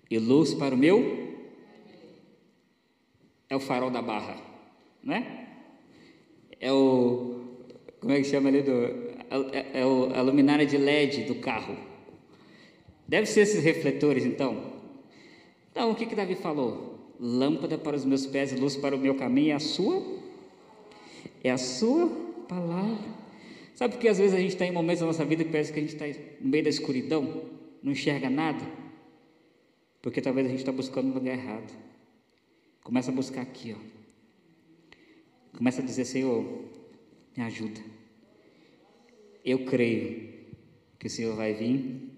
e 0.09 0.17
luz 0.17 0.53
para 0.53 0.73
o 0.73 0.77
meu 0.77 1.35
é 3.49 3.57
o 3.57 3.59
farol 3.59 3.91
da 3.91 4.01
barra, 4.01 4.37
né? 5.03 5.49
É 6.61 6.71
o 6.71 7.41
como 7.99 8.13
é 8.13 8.21
que 8.21 8.23
chama 8.23 8.47
ali 8.47 8.61
do 8.61 8.71
é, 9.51 9.81
é 9.81 9.85
o, 9.85 10.13
a 10.15 10.21
luminária 10.21 10.65
de 10.65 10.77
LED 10.77 11.25
do 11.25 11.35
carro. 11.35 11.75
Deve 13.05 13.25
ser 13.25 13.41
esses 13.41 13.61
refletores, 13.61 14.23
então. 14.23 14.79
Então, 15.71 15.91
o 15.91 15.95
que 15.95 16.05
que 16.05 16.15
Davi 16.15 16.35
falou? 16.35 17.13
Lâmpada 17.19 17.77
para 17.77 17.97
os 17.97 18.05
meus 18.05 18.25
pés 18.25 18.53
e 18.53 18.55
luz 18.55 18.77
para 18.77 18.95
o 18.95 18.99
meu 18.99 19.15
caminho 19.15 19.51
é 19.51 19.55
a 19.55 19.59
sua 19.59 20.18
é 21.43 21.51
a 21.51 21.57
sua 21.57 22.07
palavra. 22.47 23.19
Sabe 23.75 23.93
por 23.93 24.01
que 24.01 24.07
às 24.07 24.17
vezes 24.17 24.33
a 24.33 24.39
gente 24.39 24.49
está 24.49 24.65
em 24.65 24.71
momentos 24.71 24.99
da 24.99 25.05
nossa 25.05 25.23
vida 25.23 25.43
que 25.43 25.51
parece 25.51 25.71
que 25.71 25.79
a 25.79 25.81
gente 25.81 25.93
está 25.93 26.05
no 26.41 26.49
meio 26.49 26.63
da 26.63 26.69
escuridão, 26.69 27.43
não 27.81 27.93
enxerga 27.93 28.29
nada? 28.29 28.65
Porque 30.01 30.21
talvez 30.21 30.47
a 30.47 30.49
gente 30.49 30.59
está 30.59 30.71
buscando 30.71 31.07
no 31.07 31.13
lugar 31.13 31.37
errado. 31.37 31.71
Começa 32.83 33.11
a 33.11 33.13
buscar 33.13 33.41
aqui, 33.41 33.75
ó. 33.77 35.57
Começa 35.57 35.81
a 35.81 35.85
dizer, 35.85 36.05
Senhor, 36.05 36.43
me 37.35 37.43
ajuda. 37.43 37.79
Eu 39.43 39.65
creio 39.65 40.29
que 40.97 41.07
o 41.07 41.09
Senhor 41.09 41.35
vai 41.35 41.53
vir, 41.53 42.11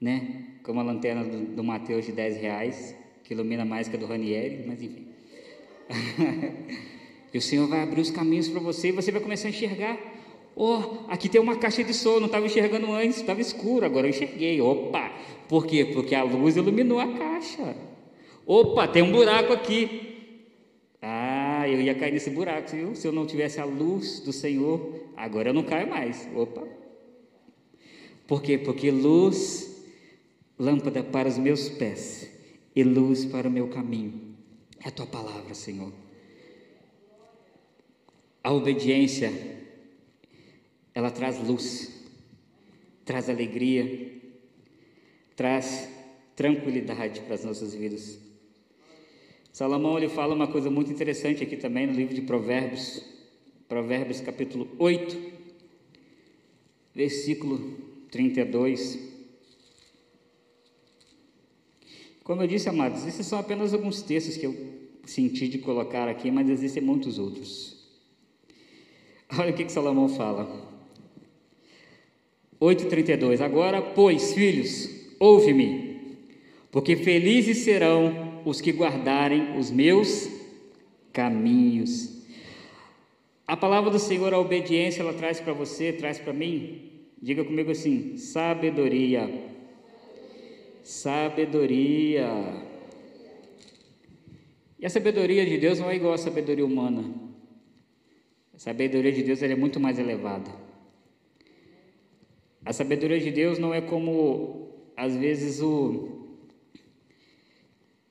né? 0.00 0.58
Como 0.62 0.80
a 0.80 0.82
lanterna 0.82 1.24
do, 1.24 1.54
do 1.54 1.64
Mateus 1.64 2.06
de 2.06 2.12
10 2.12 2.36
reais, 2.36 2.94
que 3.24 3.34
ilumina 3.34 3.64
mais 3.64 3.88
que 3.88 3.96
a 3.96 3.98
do 3.98 4.06
Ranieri, 4.06 4.64
mas 4.66 4.82
enfim. 4.82 5.08
E 7.32 7.38
o 7.38 7.42
Senhor 7.42 7.68
vai 7.68 7.82
abrir 7.82 8.00
os 8.00 8.10
caminhos 8.10 8.48
para 8.48 8.60
você 8.60 8.88
e 8.88 8.92
você 8.92 9.12
vai 9.12 9.20
começar 9.20 9.48
a 9.48 9.50
enxergar. 9.50 9.98
Oh, 10.56 11.04
aqui 11.08 11.28
tem 11.28 11.40
uma 11.40 11.56
caixa 11.56 11.84
de 11.84 11.94
som, 11.94 12.18
não 12.18 12.26
estava 12.26 12.46
enxergando 12.46 12.90
antes, 12.92 13.18
estava 13.18 13.40
escuro, 13.40 13.84
agora 13.86 14.06
eu 14.06 14.10
enxerguei. 14.10 14.60
Opa! 14.60 15.12
Por 15.48 15.66
quê? 15.66 15.84
Porque 15.84 16.14
a 16.14 16.24
luz 16.24 16.56
iluminou 16.56 16.98
a 16.98 17.06
caixa. 17.06 17.76
Opa, 18.44 18.88
tem 18.88 19.02
um 19.02 19.12
buraco 19.12 19.52
aqui. 19.52 20.06
Ah, 21.00 21.68
eu 21.68 21.80
ia 21.80 21.94
cair 21.94 22.12
nesse 22.12 22.30
buraco, 22.30 22.70
viu? 22.70 22.94
Se 22.94 23.06
eu 23.06 23.12
não 23.12 23.24
tivesse 23.24 23.60
a 23.60 23.64
luz 23.64 24.20
do 24.20 24.32
Senhor, 24.32 25.12
agora 25.16 25.50
eu 25.50 25.54
não 25.54 25.62
caio 25.62 25.88
mais. 25.88 26.28
Opa! 26.34 26.66
Por 28.26 28.42
quê? 28.42 28.58
Porque 28.58 28.90
luz, 28.90 29.80
lâmpada 30.58 31.02
para 31.02 31.28
os 31.28 31.38
meus 31.38 31.68
pés 31.68 32.28
e 32.74 32.82
luz 32.82 33.24
para 33.24 33.48
o 33.48 33.50
meu 33.50 33.68
caminho. 33.68 34.34
É 34.84 34.88
a 34.88 34.90
tua 34.90 35.06
palavra, 35.06 35.54
Senhor. 35.54 35.92
A 38.48 38.52
obediência, 38.54 39.30
ela 40.94 41.10
traz 41.10 41.38
luz, 41.46 41.92
traz 43.04 43.28
alegria, 43.28 44.22
traz 45.36 45.86
tranquilidade 46.34 47.20
para 47.20 47.34
as 47.34 47.44
nossas 47.44 47.74
vidas. 47.74 48.18
Salomão 49.52 49.98
ele 49.98 50.08
fala 50.08 50.34
uma 50.34 50.46
coisa 50.46 50.70
muito 50.70 50.90
interessante 50.90 51.42
aqui 51.42 51.58
também 51.58 51.86
no 51.86 51.92
livro 51.92 52.14
de 52.14 52.22
Provérbios, 52.22 53.04
Provérbios 53.68 54.22
capítulo 54.22 54.66
8, 54.78 55.32
versículo 56.94 57.58
32. 58.10 58.98
Como 62.24 62.40
eu 62.40 62.46
disse, 62.46 62.70
amados, 62.70 63.06
esses 63.06 63.26
são 63.26 63.38
apenas 63.38 63.74
alguns 63.74 64.00
textos 64.00 64.38
que 64.38 64.46
eu 64.46 64.56
senti 65.04 65.48
de 65.48 65.58
colocar 65.58 66.08
aqui, 66.08 66.30
mas 66.30 66.48
existem 66.48 66.82
muitos 66.82 67.18
outros. 67.18 67.77
Olha 69.36 69.50
o 69.50 69.54
que, 69.54 69.64
que 69.64 69.72
Salomão 69.72 70.08
fala. 70.08 70.68
8,32 72.60 73.40
Agora, 73.40 73.80
pois, 73.80 74.32
filhos, 74.32 74.88
ouve-me, 75.18 76.18
porque 76.70 76.96
felizes 76.96 77.58
serão 77.58 78.42
os 78.44 78.60
que 78.60 78.72
guardarem 78.72 79.58
os 79.58 79.70
meus 79.70 80.28
caminhos. 81.12 82.18
A 83.46 83.56
palavra 83.56 83.90
do 83.90 83.98
Senhor, 83.98 84.32
a 84.34 84.38
obediência, 84.38 85.02
ela 85.02 85.12
traz 85.12 85.40
para 85.40 85.52
você, 85.52 85.92
traz 85.92 86.18
para 86.18 86.32
mim. 86.32 86.90
Diga 87.20 87.44
comigo 87.44 87.70
assim: 87.70 88.16
sabedoria. 88.16 89.28
Sabedoria. 90.82 92.28
E 94.78 94.86
a 94.86 94.90
sabedoria 94.90 95.44
de 95.44 95.58
Deus 95.58 95.78
não 95.78 95.90
é 95.90 95.96
igual 95.96 96.12
à 96.12 96.18
sabedoria 96.18 96.64
humana. 96.64 97.27
A 98.58 98.60
sabedoria 98.60 99.12
de 99.12 99.22
Deus 99.22 99.40
é 99.40 99.54
muito 99.54 99.78
mais 99.78 100.00
elevada. 100.00 100.50
A 102.64 102.72
sabedoria 102.72 103.20
de 103.20 103.30
Deus 103.30 103.56
não 103.56 103.72
é 103.72 103.80
como, 103.80 104.72
às 104.96 105.14
vezes, 105.14 105.62
o, 105.62 106.26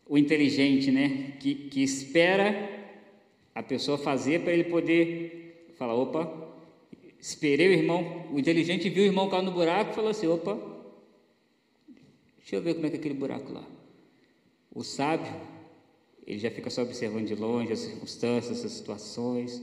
o 0.08 0.18
inteligente, 0.18 0.90
né? 0.90 1.34
Que, 1.42 1.54
que 1.54 1.84
espera 1.84 2.48
a 3.54 3.62
pessoa 3.62 3.98
fazer 3.98 4.40
para 4.40 4.54
ele 4.54 4.64
poder 4.64 5.74
falar: 5.78 5.96
opa, 5.96 6.32
esperei 7.20 7.68
o 7.68 7.74
irmão. 7.74 8.30
O 8.32 8.40
inteligente 8.40 8.90
viu 8.90 9.04
o 9.04 9.08
irmão 9.08 9.30
cair 9.30 9.44
no 9.44 9.52
buraco 9.52 9.92
e 9.92 9.96
falou 9.96 10.12
assim: 10.12 10.28
opa, 10.28 10.58
deixa 12.38 12.56
eu 12.56 12.62
ver 12.62 12.76
como 12.76 12.86
é 12.86 12.90
que 12.90 12.96
é 12.96 13.00
aquele 13.00 13.16
buraco 13.16 13.52
lá. 13.52 13.68
O 14.74 14.82
sábio, 14.82 15.30
ele 16.26 16.40
já 16.40 16.50
fica 16.50 16.70
só 16.70 16.84
observando 16.84 17.26
de 17.26 17.36
longe 17.36 17.74
as 17.74 17.80
circunstâncias, 17.80 18.64
as 18.64 18.72
situações. 18.72 19.62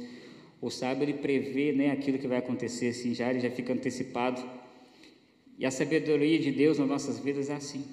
O 0.60 0.70
sábio 0.70 1.04
ele 1.04 1.14
prevê 1.14 1.72
né, 1.72 1.90
aquilo 1.90 2.18
que 2.18 2.26
vai 2.26 2.38
acontecer, 2.38 2.88
assim, 2.88 3.14
já 3.14 3.30
ele 3.30 3.40
já 3.40 3.50
fica 3.50 3.72
antecipado. 3.72 4.42
E 5.58 5.66
a 5.66 5.70
sabedoria 5.70 6.38
de 6.38 6.50
Deus 6.50 6.78
nas 6.78 6.88
nossas 6.88 7.18
vidas 7.18 7.50
é 7.50 7.54
assim. 7.54 7.84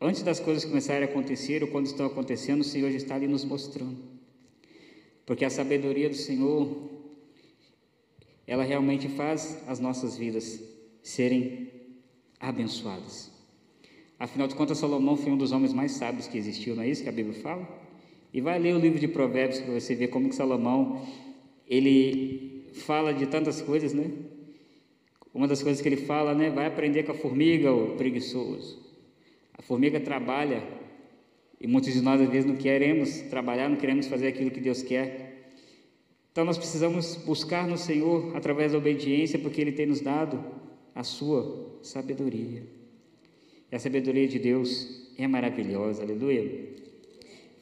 Antes 0.00 0.22
das 0.22 0.40
coisas 0.40 0.64
começarem 0.64 1.06
a 1.06 1.10
acontecer 1.10 1.62
ou 1.62 1.68
quando 1.68 1.86
estão 1.86 2.06
acontecendo, 2.06 2.60
o 2.60 2.64
Senhor 2.64 2.90
já 2.90 2.96
está 2.96 3.14
ali 3.14 3.26
nos 3.26 3.44
mostrando. 3.44 3.96
Porque 5.24 5.44
a 5.44 5.50
sabedoria 5.50 6.08
do 6.08 6.14
Senhor, 6.14 6.90
ela 8.46 8.62
realmente 8.62 9.08
faz 9.08 9.62
as 9.66 9.80
nossas 9.80 10.16
vidas 10.16 10.60
serem 11.02 11.70
abençoadas. 12.38 13.30
Afinal 14.18 14.46
de 14.46 14.54
contas, 14.54 14.78
Salomão 14.78 15.16
foi 15.16 15.32
um 15.32 15.36
dos 15.36 15.52
homens 15.52 15.72
mais 15.72 15.92
sábios 15.92 16.26
que 16.26 16.38
existiu, 16.38 16.76
não 16.76 16.82
é 16.82 16.88
isso 16.88 17.02
que 17.02 17.08
a 17.08 17.12
Bíblia 17.12 17.40
fala? 17.40 17.66
E 18.32 18.40
vai 18.40 18.58
ler 18.58 18.74
o 18.74 18.78
livro 18.78 18.98
de 18.98 19.08
Provérbios 19.08 19.60
para 19.60 19.72
você 19.72 19.94
ver 19.94 20.08
como 20.08 20.28
que 20.28 20.34
Salomão 20.34 21.06
ele 21.68 22.64
fala 22.86 23.12
de 23.12 23.26
tantas 23.26 23.62
coisas, 23.62 23.92
né? 23.92 24.10
Uma 25.32 25.48
das 25.48 25.62
coisas 25.62 25.80
que 25.82 25.88
ele 25.88 25.96
fala, 25.96 26.34
né? 26.34 26.50
Vai 26.50 26.66
aprender 26.66 27.02
com 27.04 27.12
a 27.12 27.14
formiga, 27.14 27.72
o 27.72 27.96
preguiçoso. 27.96 28.82
A 29.56 29.62
formiga 29.62 29.98
trabalha 30.00 30.62
e 31.60 31.66
muitos 31.66 31.92
de 31.92 32.00
nós 32.00 32.20
às 32.20 32.28
vezes 32.28 32.44
não 32.44 32.56
queremos 32.56 33.20
trabalhar, 33.30 33.68
não 33.68 33.76
queremos 33.76 34.06
fazer 34.06 34.28
aquilo 34.28 34.50
que 34.50 34.60
Deus 34.60 34.82
quer. 34.82 35.54
Então 36.30 36.44
nós 36.44 36.58
precisamos 36.58 37.16
buscar 37.16 37.66
no 37.66 37.78
Senhor 37.78 38.36
através 38.36 38.72
da 38.72 38.78
obediência, 38.78 39.38
porque 39.38 39.60
Ele 39.60 39.72
tem 39.72 39.86
nos 39.86 40.00
dado 40.00 40.44
a 40.94 41.02
sua 41.02 41.78
sabedoria. 41.82 42.62
E 43.70 43.76
a 43.76 43.78
sabedoria 43.78 44.28
de 44.28 44.38
Deus 44.38 45.12
é 45.16 45.26
maravilhosa, 45.26 46.02
aleluia. 46.02 46.74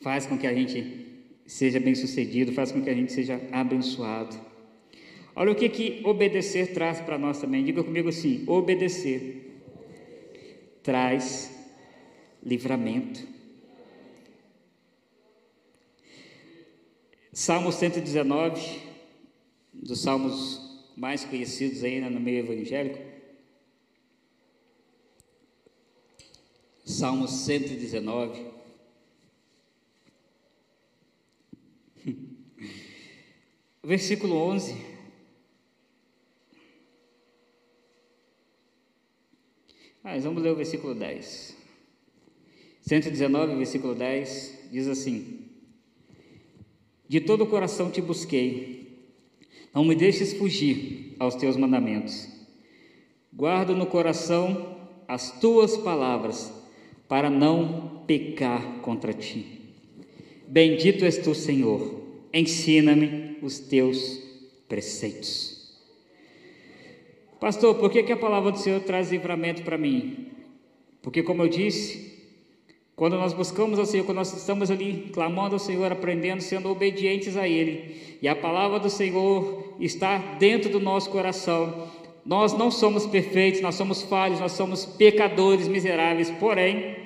Faz 0.00 0.26
com 0.26 0.36
que 0.36 0.46
a 0.46 0.54
gente 0.54 1.11
seja 1.52 1.78
bem 1.78 1.94
sucedido, 1.94 2.50
faz 2.52 2.72
com 2.72 2.82
que 2.82 2.88
a 2.88 2.94
gente 2.94 3.12
seja 3.12 3.38
abençoado. 3.52 4.34
Olha 5.36 5.52
o 5.52 5.54
que, 5.54 5.68
que 5.68 6.00
obedecer 6.02 6.72
traz 6.72 6.98
para 7.00 7.18
nós 7.18 7.40
também. 7.40 7.62
Diga 7.62 7.84
comigo 7.84 8.08
assim: 8.08 8.42
obedecer 8.46 9.60
traz 10.82 11.54
livramento. 12.42 13.28
Salmo 17.34 17.70
119, 17.70 18.80
dos 19.72 20.00
salmos 20.00 20.90
mais 20.96 21.22
conhecidos 21.24 21.84
ainda 21.84 22.08
no 22.08 22.18
meio 22.18 22.46
evangélico. 22.46 22.98
Salmo 26.84 27.28
119. 27.28 28.51
Versículo 33.84 34.36
11. 34.36 34.76
Mas 40.04 40.24
vamos 40.24 40.42
ler 40.42 40.52
o 40.52 40.56
versículo 40.56 40.94
10. 40.94 41.56
119, 42.80 43.56
versículo 43.56 43.94
10, 43.94 44.68
diz 44.70 44.88
assim: 44.88 45.48
De 47.08 47.20
todo 47.20 47.44
o 47.44 47.46
coração 47.46 47.90
te 47.90 48.00
busquei, 48.00 49.08
não 49.74 49.84
me 49.84 49.94
deixes 49.94 50.32
fugir 50.32 51.16
aos 51.18 51.34
teus 51.34 51.56
mandamentos. 51.56 52.28
Guardo 53.32 53.74
no 53.74 53.86
coração 53.86 54.76
as 55.08 55.40
tuas 55.40 55.76
palavras, 55.76 56.52
para 57.08 57.28
não 57.28 58.04
pecar 58.06 58.80
contra 58.80 59.12
ti. 59.12 59.74
Bendito 60.48 61.04
és 61.04 61.18
tu, 61.18 61.34
Senhor, 61.34 62.01
ensina-me 62.32 63.38
os 63.42 63.58
teus 63.58 64.20
preceitos. 64.68 65.52
Pastor, 67.38 67.74
por 67.74 67.90
que, 67.90 68.02
que 68.02 68.12
a 68.12 68.16
palavra 68.16 68.52
do 68.52 68.58
Senhor 68.58 68.80
traz 68.80 69.10
livramento 69.10 69.62
para 69.62 69.76
mim? 69.76 70.28
Porque, 71.02 71.22
como 71.22 71.42
eu 71.42 71.48
disse, 71.48 72.12
quando 72.94 73.16
nós 73.16 73.32
buscamos 73.32 73.78
ao 73.78 73.84
Senhor, 73.84 74.04
quando 74.04 74.18
nós 74.18 74.32
estamos 74.32 74.70
ali 74.70 75.10
clamando 75.12 75.56
ao 75.56 75.58
Senhor, 75.58 75.90
aprendendo, 75.90 76.40
sendo 76.40 76.70
obedientes 76.70 77.36
a 77.36 77.48
Ele, 77.48 78.16
e 78.22 78.28
a 78.28 78.36
palavra 78.36 78.78
do 78.78 78.88
Senhor 78.88 79.74
está 79.80 80.18
dentro 80.38 80.70
do 80.70 80.78
nosso 80.78 81.10
coração, 81.10 81.88
nós 82.24 82.52
não 82.52 82.70
somos 82.70 83.04
perfeitos, 83.04 83.60
nós 83.60 83.74
somos 83.74 84.02
falhos, 84.02 84.38
nós 84.38 84.52
somos 84.52 84.86
pecadores 84.86 85.66
miseráveis, 85.66 86.30
porém, 86.30 86.96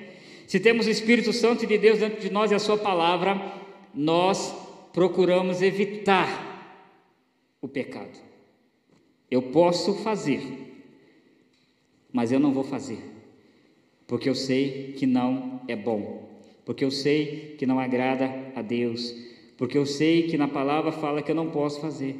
se 0.45 0.59
temos 0.59 0.85
o 0.85 0.91
Espírito 0.91 1.33
Santo 1.33 1.65
de 1.65 1.77
Deus 1.77 1.99
dentro 1.99 2.21
de 2.21 2.29
nós 2.29 2.51
e 2.51 2.55
a 2.55 2.59
Sua 2.59 2.77
palavra, 2.77 3.41
nós 3.93 4.53
procuramos 4.93 5.61
evitar 5.61 6.47
o 7.61 7.67
pecado. 7.67 8.17
Eu 9.29 9.41
posso 9.41 9.93
fazer, 9.95 10.41
mas 12.11 12.31
eu 12.31 12.39
não 12.39 12.53
vou 12.53 12.63
fazer, 12.63 12.99
porque 14.07 14.29
eu 14.29 14.35
sei 14.35 14.93
que 14.93 15.05
não 15.05 15.61
é 15.67 15.75
bom, 15.75 16.29
porque 16.65 16.85
eu 16.85 16.91
sei 16.91 17.55
que 17.57 17.65
não 17.65 17.79
agrada 17.79 18.51
a 18.55 18.61
Deus, 18.61 19.13
porque 19.57 19.77
eu 19.77 19.85
sei 19.85 20.27
que 20.27 20.37
na 20.37 20.47
palavra 20.47 20.91
fala 20.91 21.21
que 21.21 21.31
eu 21.31 21.35
não 21.35 21.49
posso 21.49 21.81
fazer. 21.81 22.15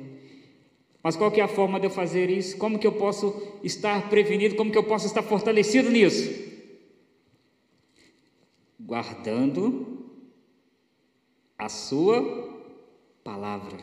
Mas 1.01 1.15
qual 1.15 1.31
que 1.31 1.39
é 1.39 1.43
a 1.43 1.47
forma 1.47 1.79
de 1.79 1.85
eu 1.85 1.89
fazer 1.89 2.29
isso? 2.29 2.57
Como 2.57 2.77
que 2.77 2.85
eu 2.85 2.91
posso 2.91 3.57
estar 3.63 4.09
prevenido? 4.09 4.55
Como 4.55 4.71
que 4.71 4.77
eu 4.77 4.83
posso 4.83 5.05
estar 5.05 5.23
fortalecido 5.23 5.89
nisso? 5.89 6.45
Guardando 8.77 10.05
a 11.57 11.69
sua 11.69 12.46
palavra. 13.27 13.77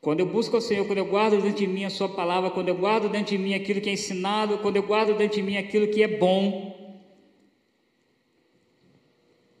Quando 0.00 0.20
eu 0.20 0.26
busco 0.26 0.54
ao 0.54 0.62
Senhor, 0.62 0.86
quando 0.86 0.98
eu 0.98 1.06
guardo 1.06 1.42
dentro 1.42 1.58
de 1.58 1.66
mim 1.66 1.84
a 1.84 1.90
Sua 1.90 2.08
palavra, 2.08 2.50
quando 2.50 2.68
eu 2.68 2.76
guardo 2.76 3.08
dentro 3.08 3.36
de 3.36 3.38
mim 3.38 3.52
aquilo 3.52 3.80
que 3.80 3.90
é 3.90 3.94
ensinado, 3.94 4.58
quando 4.58 4.76
eu 4.76 4.84
guardo 4.84 5.18
dentro 5.18 5.38
de 5.38 5.42
mim 5.42 5.56
aquilo 5.56 5.88
que 5.88 6.00
é 6.00 6.06
bom, 6.06 6.46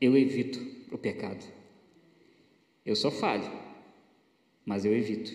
eu 0.00 0.16
evito 0.16 0.60
o 0.92 0.96
pecado. 0.96 1.44
Eu 2.86 2.94
sou 2.94 3.10
falho, 3.10 3.50
mas 4.64 4.84
eu 4.84 4.96
evito, 4.96 5.32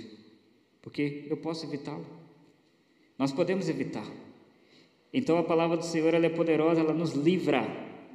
porque 0.81 1.27
eu 1.29 1.35
posso 1.35 1.65
evitá-lo. 1.65 2.07
Nós 3.19 3.33
podemos 3.33 3.67
evitar. 3.67 4.09
Então 5.13 5.37
a 5.37 5.43
palavra 5.43 5.75
do 5.75 5.83
Senhor 5.83 6.13
ela 6.13 6.25
é 6.25 6.29
poderosa, 6.29 6.79
ela 6.79 6.93
nos 6.93 7.11
livra 7.11 7.61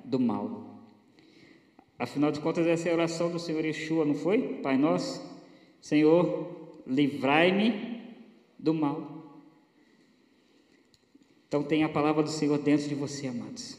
do 0.06 0.18
mal. 0.18 0.67
Afinal 1.98 2.30
de 2.30 2.38
contas, 2.38 2.66
essa 2.66 2.88
é 2.88 2.92
a 2.92 2.94
oração 2.94 3.30
do 3.30 3.40
Senhor 3.40 3.64
Yeshua, 3.64 4.04
não 4.04 4.14
foi? 4.14 4.60
Pai 4.62 4.76
nosso, 4.76 5.20
Senhor, 5.80 6.80
livrai-me 6.86 8.02
do 8.56 8.72
mal. 8.72 9.18
Então, 11.48 11.62
tem 11.62 11.82
a 11.82 11.88
palavra 11.88 12.22
do 12.22 12.30
Senhor 12.30 12.58
dentro 12.58 12.88
de 12.88 12.94
você, 12.94 13.26
amados. 13.26 13.78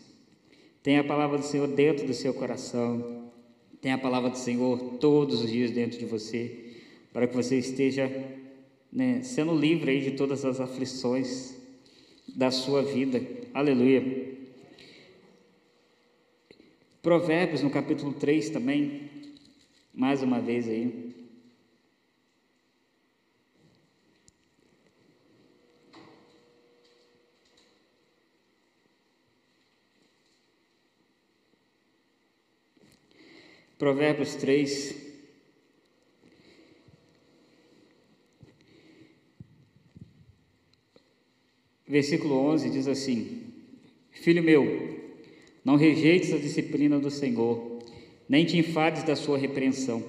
Tem 0.84 0.97
a 0.97 1.03
palavra 1.03 1.38
do 1.38 1.45
Senhor 1.45 1.67
dentro 1.67 2.05
do 2.05 2.13
seu 2.13 2.34
coração. 2.34 3.32
Tem 3.79 3.93
a 3.93 3.97
palavra 3.97 4.29
do 4.29 4.38
Senhor 4.38 4.97
todos 4.99 5.41
os 5.41 5.49
dias 5.49 5.71
dentro 5.71 5.97
de 5.97 6.05
você, 6.05 6.73
para 7.13 7.27
que 7.27 7.36
você 7.36 7.58
esteja 7.58 8.12
né, 8.91 9.21
sendo 9.21 9.55
livre 9.55 9.91
aí 9.91 10.01
de 10.01 10.12
todas 10.12 10.43
as 10.43 10.60
aflições 10.60 11.55
da 12.36 12.51
sua 12.51 12.82
vida. 12.82 13.21
Aleluia. 13.53 14.38
Provérbios, 17.02 17.62
no 17.62 17.72
capítulo 17.72 18.14
3 18.14 18.50
também, 18.50 19.10
mais 19.94 20.22
uma 20.22 20.42
vez 20.42 20.68
aí. 20.68 21.16
Provérbios 33.78 34.36
3, 34.36 34.94
versículo 41.88 42.36
11 42.36 42.70
diz 42.70 42.90
assim: 42.90 43.54
Filho 44.12 44.44
meu, 44.44 44.99
não 45.63 45.76
rejeites 45.76 46.34
a 46.34 46.38
disciplina 46.38 47.00
do 47.00 47.12
Senhor, 47.12 47.80
nem 48.28 48.45
te 48.45 48.58
enfades 48.58 49.04
da 49.04 49.15
sua 49.15 49.38
repreensão, 49.38 50.04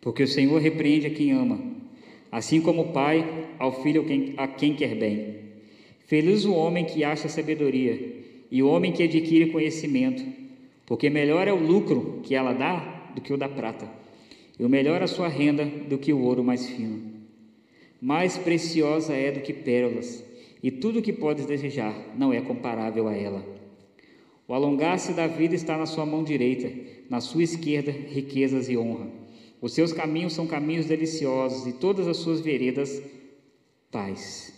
porque 0.00 0.22
o 0.22 0.28
Senhor 0.28 0.60
repreende 0.60 1.06
a 1.06 1.10
quem 1.10 1.32
ama, 1.32 1.60
assim 2.30 2.60
como 2.60 2.82
o 2.82 2.92
Pai 2.92 3.48
ao 3.58 3.82
filho 3.82 4.04
a 4.36 4.46
quem 4.46 4.74
quer 4.74 4.94
bem. 4.94 5.40
Feliz 6.06 6.44
o 6.44 6.54
homem 6.54 6.84
que 6.84 7.04
acha 7.04 7.28
sabedoria 7.28 8.20
e 8.50 8.62
o 8.62 8.68
homem 8.68 8.92
que 8.92 9.02
adquire 9.02 9.50
conhecimento, 9.50 10.24
porque 10.86 11.10
melhor 11.10 11.46
é 11.46 11.52
o 11.52 11.64
lucro 11.64 12.20
que 12.22 12.34
ela 12.34 12.52
dá 12.52 13.12
do 13.14 13.20
que 13.20 13.32
o 13.32 13.36
da 13.36 13.48
prata, 13.48 13.88
e 14.58 14.64
o 14.64 14.68
melhor 14.68 15.02
a 15.02 15.06
sua 15.06 15.28
renda 15.28 15.64
do 15.64 15.98
que 15.98 16.12
o 16.12 16.20
ouro 16.20 16.42
mais 16.42 16.68
fino. 16.68 17.10
Mais 18.00 18.38
preciosa 18.38 19.14
é 19.14 19.30
do 19.30 19.40
que 19.40 19.52
pérolas, 19.52 20.24
e 20.62 20.70
tudo 20.70 20.98
o 20.98 21.02
que 21.02 21.12
podes 21.12 21.46
desejar 21.46 21.94
não 22.16 22.32
é 22.32 22.40
comparável 22.40 23.06
a 23.08 23.16
ela. 23.16 23.59
O 24.50 24.52
alongar-se 24.52 25.12
da 25.12 25.28
vida 25.28 25.54
está 25.54 25.78
na 25.78 25.86
sua 25.86 26.04
mão 26.04 26.24
direita, 26.24 26.68
na 27.08 27.20
sua 27.20 27.44
esquerda, 27.44 27.92
riquezas 27.92 28.68
e 28.68 28.76
honra. 28.76 29.06
Os 29.62 29.72
seus 29.72 29.92
caminhos 29.92 30.32
são 30.32 30.44
caminhos 30.44 30.86
deliciosos 30.86 31.68
e 31.68 31.74
todas 31.74 32.08
as 32.08 32.16
suas 32.16 32.40
veredas, 32.40 33.00
paz. 33.92 34.52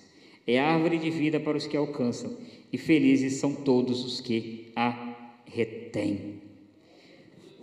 É 0.46 0.58
árvore 0.58 0.96
de 0.96 1.10
vida 1.10 1.38
para 1.38 1.58
os 1.58 1.66
que 1.66 1.76
alcançam, 1.76 2.34
e 2.72 2.78
felizes 2.78 3.34
são 3.34 3.54
todos 3.54 4.02
os 4.02 4.18
que 4.18 4.72
a 4.74 5.14
retêm. 5.44 6.40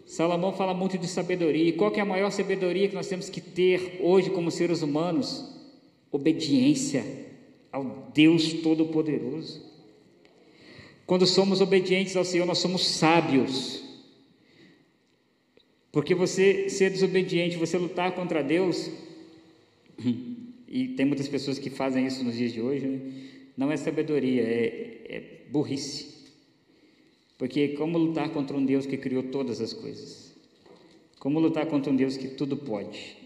Salomão 0.05 0.53
fala 0.53 0.75
muito 0.75 0.99
de 0.99 1.07
sabedoria, 1.07 1.67
e 1.67 1.73
qual 1.73 1.91
é 1.95 1.99
a 1.99 2.05
maior 2.05 2.29
sabedoria 2.29 2.87
que 2.87 2.93
nós 2.93 3.07
temos 3.07 3.27
que 3.27 3.41
ter 3.41 4.01
hoje 4.03 4.29
como 4.29 4.51
seres 4.51 4.83
humanos? 4.83 5.51
Obediência 6.11 7.03
ao 7.71 8.11
Deus 8.13 8.53
Todo-Poderoso. 8.53 9.78
Quando 11.10 11.26
somos 11.26 11.60
obedientes 11.60 12.16
ao 12.16 12.24
Senhor, 12.24 12.45
nós 12.45 12.60
somos 12.60 12.86
sábios. 12.86 13.84
Porque 15.91 16.14
você 16.14 16.70
ser 16.70 16.91
desobediente, 16.91 17.57
você 17.57 17.80
lutar 17.80 18.12
contra 18.12 18.43
Deus, 18.43 18.91
e 20.70 20.89
tem 20.89 21.07
muitas 21.07 21.28
pessoas 21.28 21.57
que 21.57 21.72
fazem 21.72 22.05
isso 22.05 22.24
nos 22.24 22.36
dias 22.36 22.53
de 22.53 22.62
hoje, 22.62 22.86
né? 22.86 22.99
não 23.57 23.72
é 23.72 23.76
sabedoria, 23.76 24.43
é, 24.43 25.01
é 25.10 25.24
burrice. 25.49 26.28
Porque 27.39 27.70
como 27.70 27.97
lutar 27.97 28.30
contra 28.30 28.55
um 28.55 28.64
Deus 28.64 28.86
que 28.86 28.95
criou 28.95 29.24
todas 29.24 29.60
as 29.62 29.74
coisas? 29.74 30.36
Como 31.18 31.39
lutar 31.39 31.66
contra 31.66 31.91
um 31.91 31.95
Deus 31.95 32.18
que 32.18 32.28
tudo 32.28 32.55
pode? 32.55 33.18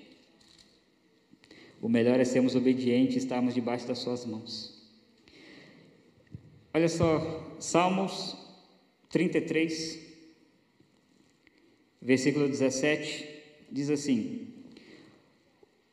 O 1.81 1.89
melhor 1.89 2.17
é 2.17 2.23
sermos 2.23 2.55
obedientes 2.55 3.17
e 3.17 3.19
estarmos 3.19 3.53
debaixo 3.53 3.85
das 3.85 3.99
suas 3.99 4.25
mãos. 4.25 4.71
Olha 6.73 6.87
só, 6.87 7.42
Salmos 7.59 8.37
33, 9.09 9.99
versículo 12.01 12.47
17, 12.47 13.27
diz 13.71 13.89
assim: 13.89 14.47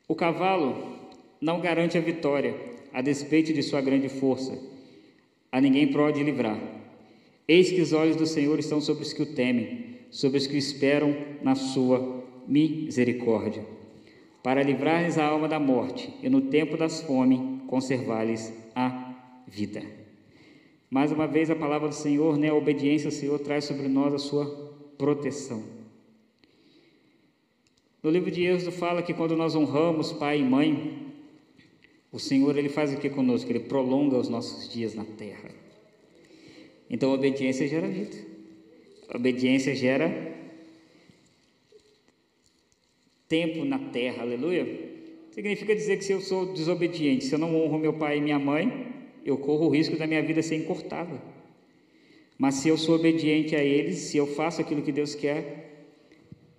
O 0.09 0.15
cavalo 0.15 0.99
não 1.41 1.61
garante 1.61 1.97
a 1.97 2.01
vitória, 2.01 2.55
a 2.93 3.01
despeito 3.01 3.53
de 3.53 3.63
sua 3.63 3.81
grande 3.81 4.09
força, 4.09 4.59
a 5.51 5.61
ninguém 5.61 5.93
pode 5.93 6.23
livrar. 6.23 6.61
Eis 7.47 7.71
que 7.71 7.81
os 7.81 7.93
olhos 7.93 8.17
do 8.17 8.27
Senhor 8.27 8.59
estão 8.59 8.81
sobre 8.81 9.03
os 9.03 9.13
que 9.13 9.23
o 9.23 9.35
temem, 9.35 9.97
sobre 10.11 10.39
os 10.39 10.47
que 10.47 10.57
esperam 10.57 11.17
na 11.43 11.55
sua 11.55 12.25
misericórdia, 12.47 13.65
para 14.43 14.63
livrar-lhes 14.63 15.19
a 15.19 15.27
alma 15.27 15.49
da 15.49 15.61
morte 15.61 16.13
e 16.23 16.29
no 16.29 16.43
tempo 16.43 16.77
das 16.77 17.03
fome 17.03 17.63
conservar-lhes 17.67 18.53
a 18.75 19.15
vida. 19.47 20.00
Mais 20.91 21.13
uma 21.13 21.29
vez 21.29 21.49
a 21.49 21.55
palavra 21.55 21.89
do 21.89 21.95
Senhor, 21.95 22.37
né, 22.37 22.49
a 22.49 22.55
obediência 22.55 23.07
ao 23.07 23.13
Senhor 23.13 23.39
traz 23.39 23.65
sobre 23.65 23.87
nós 23.87 24.13
a 24.13 24.19
sua 24.19 24.45
proteção. 24.99 25.63
No 28.03 28.11
livro 28.11 28.29
de 28.31 28.43
Êxodo 28.43 28.73
fala 28.73 29.01
que 29.01 29.15
quando 29.15 29.37
nós 29.37 29.55
honramos 29.55 30.13
pai 30.13 30.41
e 30.41 30.43
mãe, 30.43 31.13
o 32.11 32.19
Senhor 32.19 32.59
ele 32.59 32.69
faz 32.69 32.93
o 32.93 32.97
que 32.97 33.09
conosco? 33.09 33.49
Ele 33.49 33.61
prolonga 33.61 34.19
os 34.19 34.29
nossos 34.29 34.69
dias 34.69 34.95
na 34.95 35.05
terra. 35.05 35.51
Então 36.91 37.13
a 37.13 37.15
obediência 37.15 37.69
gera 37.69 37.87
vida. 37.87 38.17
A 39.09 39.17
obediência 39.17 39.77
gera 39.77 40.11
tempo 43.29 43.65
na 43.65 43.79
terra, 43.79 44.23
aleluia. 44.23 44.91
Significa 45.31 45.73
dizer 45.73 45.99
que 45.99 46.05
se 46.05 46.13
eu 46.13 46.21
sou 46.21 46.53
desobediente, 46.53 47.27
se 47.27 47.33
eu 47.33 47.39
não 47.39 47.55
honro 47.55 47.79
meu 47.79 47.93
pai 47.93 48.19
e 48.19 48.21
minha 48.21 48.41
mãe, 48.41 48.90
eu 49.25 49.39
corro 49.39 49.67
o 49.67 49.71
risco 49.71 49.97
da 49.97 50.07
minha 50.07 50.23
vida 50.23 50.43
ser 50.43 50.57
encurtada. 50.57 51.21
Mas 52.39 52.55
se 52.57 52.69
eu 52.69 52.79
sou 52.79 52.95
obediente 52.95 53.55
a 53.55 53.63
eles, 53.63 53.99
se 53.99 54.17
eu 54.17 54.27
faço 54.27 54.61
aquilo 54.61 54.83
que 54.83 54.93
Deus 54.93 55.15
quer, 55.15 55.89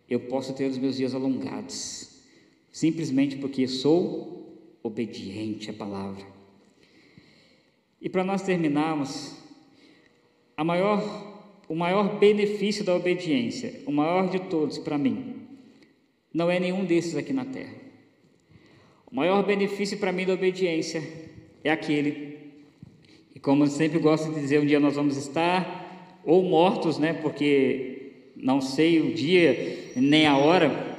eu 0.07 0.19
posso 0.19 0.53
ter 0.53 0.65
os 0.65 0.77
meus 0.77 0.97
dias 0.97 1.15
alongados, 1.15 2.21
simplesmente 2.71 3.37
porque 3.37 3.67
sou 3.67 4.77
obediente 4.83 5.69
à 5.69 5.73
palavra. 5.73 6.25
E 8.01 8.09
para 8.09 8.23
nós 8.23 8.41
terminarmos, 8.41 9.37
a 10.57 10.63
maior, 10.63 11.01
o 11.69 11.75
maior 11.75 12.19
benefício 12.19 12.83
da 12.83 12.95
obediência, 12.95 13.81
o 13.85 13.91
maior 13.91 14.29
de 14.29 14.39
todos 14.39 14.77
para 14.77 14.97
mim, 14.97 15.47
não 16.33 16.49
é 16.49 16.59
nenhum 16.59 16.85
desses 16.85 17.15
aqui 17.15 17.33
na 17.33 17.45
terra. 17.45 17.73
O 19.11 19.15
maior 19.15 19.45
benefício 19.45 19.97
para 19.97 20.11
mim 20.11 20.25
da 20.25 20.33
obediência 20.33 21.01
é 21.63 21.71
aquele, 21.71 22.30
e 23.35 23.39
como 23.39 23.63
eu 23.63 23.67
sempre 23.67 23.99
gosto 23.99 24.31
de 24.31 24.39
dizer, 24.39 24.59
um 24.59 24.65
dia 24.65 24.79
nós 24.79 24.95
vamos 24.95 25.17
estar 25.17 26.19
ou 26.23 26.43
mortos, 26.43 26.97
né, 26.97 27.13
porque 27.13 28.11
não 28.35 28.61
sei 28.61 28.99
o 28.99 29.13
dia 29.13 29.91
nem 29.95 30.27
a 30.27 30.37
hora, 30.37 30.97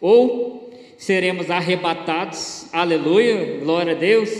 ou 0.00 0.72
seremos 0.98 1.50
arrebatados, 1.50 2.68
aleluia, 2.72 3.58
glória 3.60 3.92
a 3.92 3.98
Deus. 3.98 4.30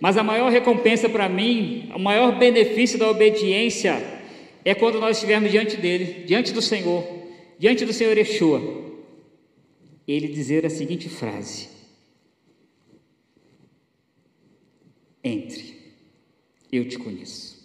Mas 0.00 0.16
a 0.16 0.22
maior 0.22 0.50
recompensa 0.50 1.08
para 1.08 1.28
mim, 1.28 1.90
o 1.94 1.98
maior 1.98 2.38
benefício 2.38 2.98
da 2.98 3.10
obediência 3.10 4.00
é 4.64 4.74
quando 4.74 5.00
nós 5.00 5.16
estivermos 5.16 5.50
diante 5.50 5.76
dele, 5.76 6.24
diante 6.24 6.52
do 6.52 6.62
Senhor, 6.62 7.04
diante 7.58 7.84
do 7.84 7.92
Senhor 7.92 8.16
Yeshua, 8.16 8.60
ele 10.06 10.28
dizer 10.28 10.64
a 10.64 10.70
seguinte 10.70 11.08
frase: 11.08 11.68
Entre, 15.22 15.77
eu 16.70 16.88
te 16.88 16.98
conheço. 16.98 17.58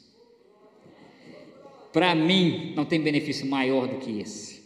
Para 1.91 2.15
mim, 2.15 2.73
não 2.75 2.85
tem 2.85 2.99
benefício 2.99 3.45
maior 3.45 3.87
do 3.87 3.97
que 3.97 4.19
esse. 4.19 4.63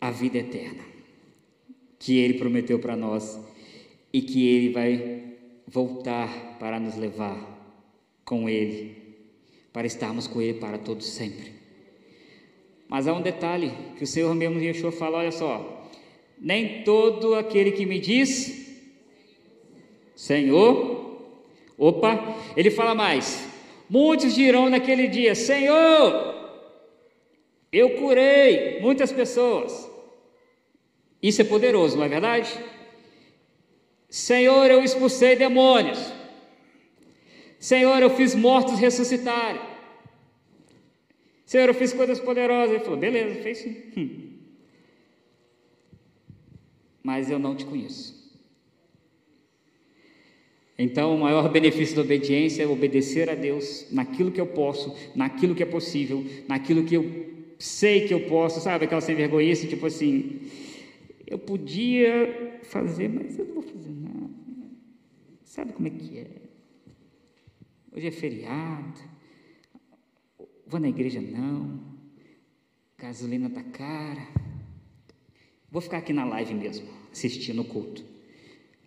A 0.00 0.10
vida 0.10 0.38
eterna, 0.38 0.84
que 1.98 2.18
Ele 2.18 2.34
prometeu 2.34 2.78
para 2.78 2.96
nós 2.96 3.38
e 4.12 4.22
que 4.22 4.46
Ele 4.46 4.72
vai 4.72 5.34
voltar 5.66 6.58
para 6.58 6.78
nos 6.80 6.96
levar 6.96 7.56
com 8.24 8.48
Ele, 8.48 8.96
para 9.72 9.86
estarmos 9.86 10.26
com 10.26 10.40
Ele 10.40 10.58
para 10.58 10.78
todos 10.78 11.06
sempre. 11.06 11.52
Mas 12.88 13.06
há 13.06 13.12
um 13.12 13.22
detalhe 13.22 13.70
que 13.96 14.04
o 14.04 14.06
Senhor 14.06 14.34
mesmo 14.34 14.60
Yeshua 14.60 14.90
fala: 14.90 15.18
olha 15.18 15.32
só, 15.32 15.88
nem 16.40 16.82
todo 16.84 17.34
aquele 17.34 17.72
que 17.72 17.84
me 17.84 17.98
diz 17.98 18.68
Senhor, 20.18 20.97
opa, 21.78 22.36
ele 22.56 22.70
fala 22.70 22.94
mais: 22.94 23.48
muitos 23.88 24.34
dirão 24.34 24.68
naquele 24.68 25.06
dia: 25.06 25.34
Senhor, 25.34 26.34
eu 27.72 27.96
curei 27.96 28.80
muitas 28.80 29.12
pessoas. 29.12 29.88
Isso 31.22 31.42
é 31.42 31.44
poderoso, 31.44 31.96
não 31.96 32.04
é 32.04 32.08
verdade? 32.08 32.52
Senhor, 34.08 34.70
eu 34.70 34.82
expulsei 34.82 35.36
demônios. 35.36 36.12
Senhor, 37.58 38.00
eu 38.00 38.10
fiz 38.10 38.34
mortos 38.34 38.78
ressuscitarem. 38.78 39.60
Senhor, 41.44 41.68
eu 41.68 41.74
fiz 41.74 41.92
coisas 41.92 42.20
poderosas. 42.20 42.74
Ele 42.74 42.84
falou: 42.84 42.98
beleza, 42.98 43.42
fez 43.42 43.58
sim. 43.58 43.82
Hum. 43.96 44.28
Mas 47.02 47.30
eu 47.30 47.38
não 47.38 47.56
te 47.56 47.64
conheço. 47.64 48.17
Então, 50.78 51.12
o 51.16 51.18
maior 51.18 51.50
benefício 51.50 51.96
da 51.96 52.02
obediência 52.02 52.62
é 52.62 52.66
obedecer 52.66 53.28
a 53.28 53.34
Deus 53.34 53.88
naquilo 53.90 54.30
que 54.30 54.40
eu 54.40 54.46
posso, 54.46 54.94
naquilo 55.16 55.52
que 55.52 55.62
é 55.62 55.66
possível, 55.66 56.24
naquilo 56.46 56.84
que 56.84 56.94
eu 56.94 57.28
sei 57.58 58.06
que 58.06 58.14
eu 58.14 58.28
posso, 58.28 58.60
sabe? 58.60 58.84
Aquela 58.84 59.00
sem 59.00 59.16
vergonha, 59.16 59.52
tipo 59.56 59.86
assim, 59.86 60.40
eu 61.26 61.36
podia 61.36 62.60
fazer, 62.62 63.08
mas 63.08 63.36
eu 63.36 63.46
não 63.46 63.54
vou 63.54 63.62
fazer 63.64 63.90
nada. 63.90 64.30
Sabe 65.42 65.72
como 65.72 65.88
é 65.88 65.90
que 65.90 66.18
é? 66.18 66.26
Hoje 67.90 68.06
é 68.06 68.10
feriado, 68.12 69.00
vou 70.64 70.78
na 70.78 70.88
igreja 70.88 71.20
não, 71.20 71.80
gasolina 72.96 73.50
tá 73.50 73.64
cara, 73.64 74.28
vou 75.68 75.82
ficar 75.82 75.98
aqui 75.98 76.12
na 76.12 76.24
live 76.24 76.54
mesmo, 76.54 76.86
assistindo 77.10 77.62
o 77.62 77.64
culto. 77.64 78.17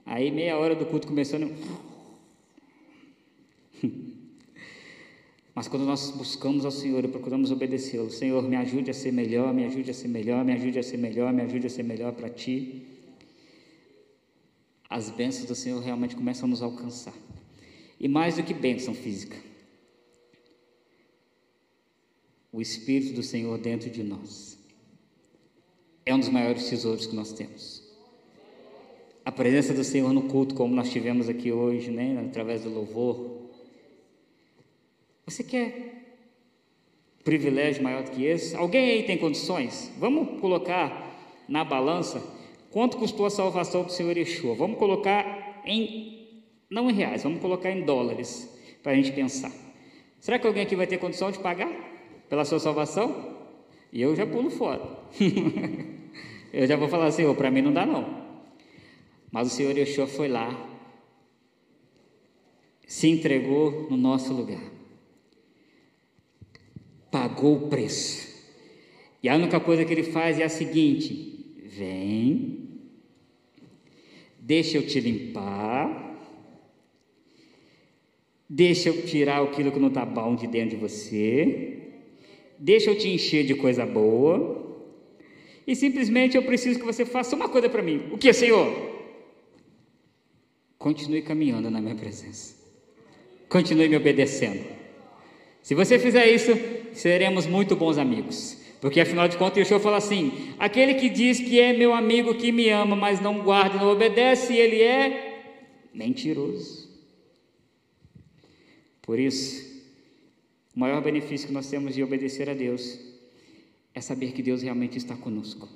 Aí 0.06 0.32
meia 0.32 0.58
hora 0.58 0.76
do 0.76 0.86
culto 0.86 1.08
começou. 1.08 1.40
Né? 3.84 3.92
Mas 5.54 5.68
quando 5.68 5.86
nós 5.86 6.12
buscamos 6.12 6.64
ao 6.64 6.72
Senhor 6.72 7.04
e 7.04 7.08
procuramos 7.08 7.52
obedecê-lo, 7.52 8.10
Senhor, 8.10 8.42
me 8.42 8.56
ajude 8.56 8.90
a 8.90 8.94
ser 8.94 9.12
melhor, 9.12 9.54
me 9.54 9.66
ajude 9.66 9.92
a 9.92 9.94
ser 9.94 10.08
melhor, 10.08 10.46
me 10.46 10.54
ajude 10.54 10.80
a 10.80 10.84
ser 10.84 10.98
melhor, 10.98 11.34
me 11.34 11.42
ajude 11.42 11.68
a 11.68 11.70
ser 11.70 11.84
melhor 11.84 12.14
para 12.14 12.30
Ti. 12.30 12.88
As 14.90 15.10
bênçãos 15.10 15.48
do 15.48 15.56
Senhor 15.56 15.82
realmente 15.82 16.16
começam 16.16 16.46
a 16.46 16.50
nos 16.50 16.62
alcançar. 16.62 17.14
E 18.00 18.08
mais 18.08 18.38
do 18.38 18.44
que 18.44 18.54
bênção 18.54 18.94
física, 18.94 19.38
o 22.52 22.62
Espírito 22.62 23.14
do 23.14 23.24
Senhor 23.24 23.58
dentro 23.58 23.90
de 23.90 24.04
nós 24.04 24.58
é 26.06 26.16
um 26.16 26.20
dos 26.20 26.30
maiores 26.30 26.70
tesouros 26.70 27.06
que 27.06 27.16
nós 27.16 27.32
temos 27.34 27.81
a 29.24 29.32
presença 29.32 29.74
do 29.74 29.84
Senhor 29.84 30.12
no 30.14 30.24
culto, 30.24 30.56
como 30.56 30.76
nós 30.76 30.90
tivemos 30.90 31.30
aqui 31.30 31.52
hoje, 31.52 31.92
né, 31.92 32.24
através 32.28 32.64
do 32.64 32.70
louvor. 32.70 33.50
Você 35.26 35.44
quer 35.44 36.18
privilégio 37.24 37.84
maior 37.84 38.04
do 38.04 38.12
que 38.12 38.26
esse? 38.26 38.56
Alguém 38.56 38.90
aí 38.90 39.04
tem 39.04 39.18
condições? 39.18 39.92
Vamos 40.00 40.40
colocar 40.42 41.10
na 41.48 41.64
balança 41.64 42.22
quanto 42.72 42.98
custou 42.98 43.26
a 43.26 43.30
salvação 43.30 43.84
do 43.84 43.92
Senhor 43.92 44.18
Yeshua. 44.18 44.56
Vamos 44.56 44.80
colocar 44.80 45.62
em, 45.66 46.44
não 46.70 46.90
em 46.90 46.94
reais, 46.94 47.24
vamos 47.24 47.40
colocar 47.40 47.70
em 47.70 47.84
dólares, 47.84 48.50
para 48.82 48.94
a 48.94 48.96
gente 48.96 49.12
pensar. 49.12 49.52
Será 50.20 50.40
que 50.40 50.48
alguém 50.48 50.64
aqui 50.64 50.76
vai 50.76 50.88
ter 50.88 50.98
condição 50.98 51.32
de 51.32 51.40
pagar 51.40 51.72
pela 52.28 52.44
sua 52.44 52.60
salvação? 52.60 53.38
E 53.94 54.02
eu 54.02 54.16
já 54.16 54.26
pulo 54.26 54.50
fora. 54.50 54.82
eu 56.52 56.66
já 56.66 56.76
vou 56.76 56.88
falar, 56.88 57.12
Senhor, 57.12 57.36
para 57.36 57.52
mim 57.52 57.62
não 57.62 57.74
dá 57.74 57.86
não. 57.86 58.21
Mas 59.32 59.48
o 59.48 59.50
Senhor 59.50 59.78
Yeshua 59.78 60.08
foi 60.08 60.28
lá, 60.28 60.70
se 62.86 63.08
entregou 63.08 63.88
no 63.90 63.96
nosso 63.96 64.34
lugar, 64.34 64.62
pagou 67.10 67.56
o 67.56 67.68
preço. 67.70 68.30
E 69.24 69.30
a 69.30 69.36
única 69.36 69.60
coisa 69.60 69.86
que 69.86 69.94
ele 69.94 70.04
faz 70.04 70.38
é 70.38 70.44
a 70.44 70.50
seguinte: 70.50 71.56
vem, 71.64 72.68
deixa 74.38 74.78
eu 74.78 74.86
te 74.86 75.00
limpar, 75.00 76.20
deixa 78.50 78.90
eu 78.90 79.06
tirar 79.06 79.42
aquilo 79.42 79.72
que 79.72 79.80
não 79.80 79.88
está 79.88 80.06
bom 80.06 80.36
de 80.36 80.46
dentro 80.46 80.72
de 80.72 80.76
você, 80.76 81.94
deixa 82.60 82.90
eu 82.90 82.98
te 82.98 83.08
encher 83.08 83.46
de 83.46 83.56
coisa 83.56 83.86
boa, 83.86 84.86
e 85.66 85.74
simplesmente 85.74 86.36
eu 86.36 86.44
preciso 86.44 86.80
que 86.80 86.86
você 86.86 87.06
faça 87.06 87.34
uma 87.34 87.48
coisa 87.48 87.70
para 87.70 87.82
mim. 87.82 88.10
O 88.12 88.18
que, 88.18 88.34
Senhor? 88.34 88.91
Continue 90.82 91.22
caminhando 91.22 91.70
na 91.70 91.80
minha 91.80 91.96
presença. 91.96 92.56
Continue 93.48 93.88
me 93.88 93.96
obedecendo. 93.96 94.66
Se 95.62 95.76
você 95.76 96.00
fizer 96.00 96.28
isso, 96.28 96.52
seremos 96.94 97.46
muito 97.46 97.76
bons 97.76 98.00
amigos. 98.00 98.58
Porque 98.82 99.00
afinal 99.00 99.28
de 99.28 99.38
contas, 99.38 99.58
o 99.58 99.60
Yeshua 99.60 99.80
fala 99.80 99.98
assim: 99.98 100.56
aquele 100.58 100.96
que 100.96 101.08
diz 101.08 101.40
que 101.40 101.60
é 101.60 101.72
meu 101.72 101.94
amigo, 101.94 102.34
que 102.34 102.52
me 102.52 102.70
ama, 102.70 102.96
mas 102.96 103.22
não 103.22 103.44
guarda 103.44 103.78
não 103.78 103.92
obedece, 103.92 104.56
ele 104.56 104.82
é 104.82 105.50
mentiroso. 105.94 106.90
Por 109.04 109.20
isso, 109.20 109.84
o 110.76 110.80
maior 110.80 111.02
benefício 111.02 111.48
que 111.48 111.54
nós 111.54 111.70
temos 111.70 111.94
de 111.94 112.02
obedecer 112.02 112.50
a 112.50 112.56
Deus 112.56 113.00
é 113.94 114.02
saber 114.02 114.32
que 114.32 114.42
Deus 114.42 114.64
realmente 114.64 114.98
está 114.98 115.16
conosco. 115.16 115.70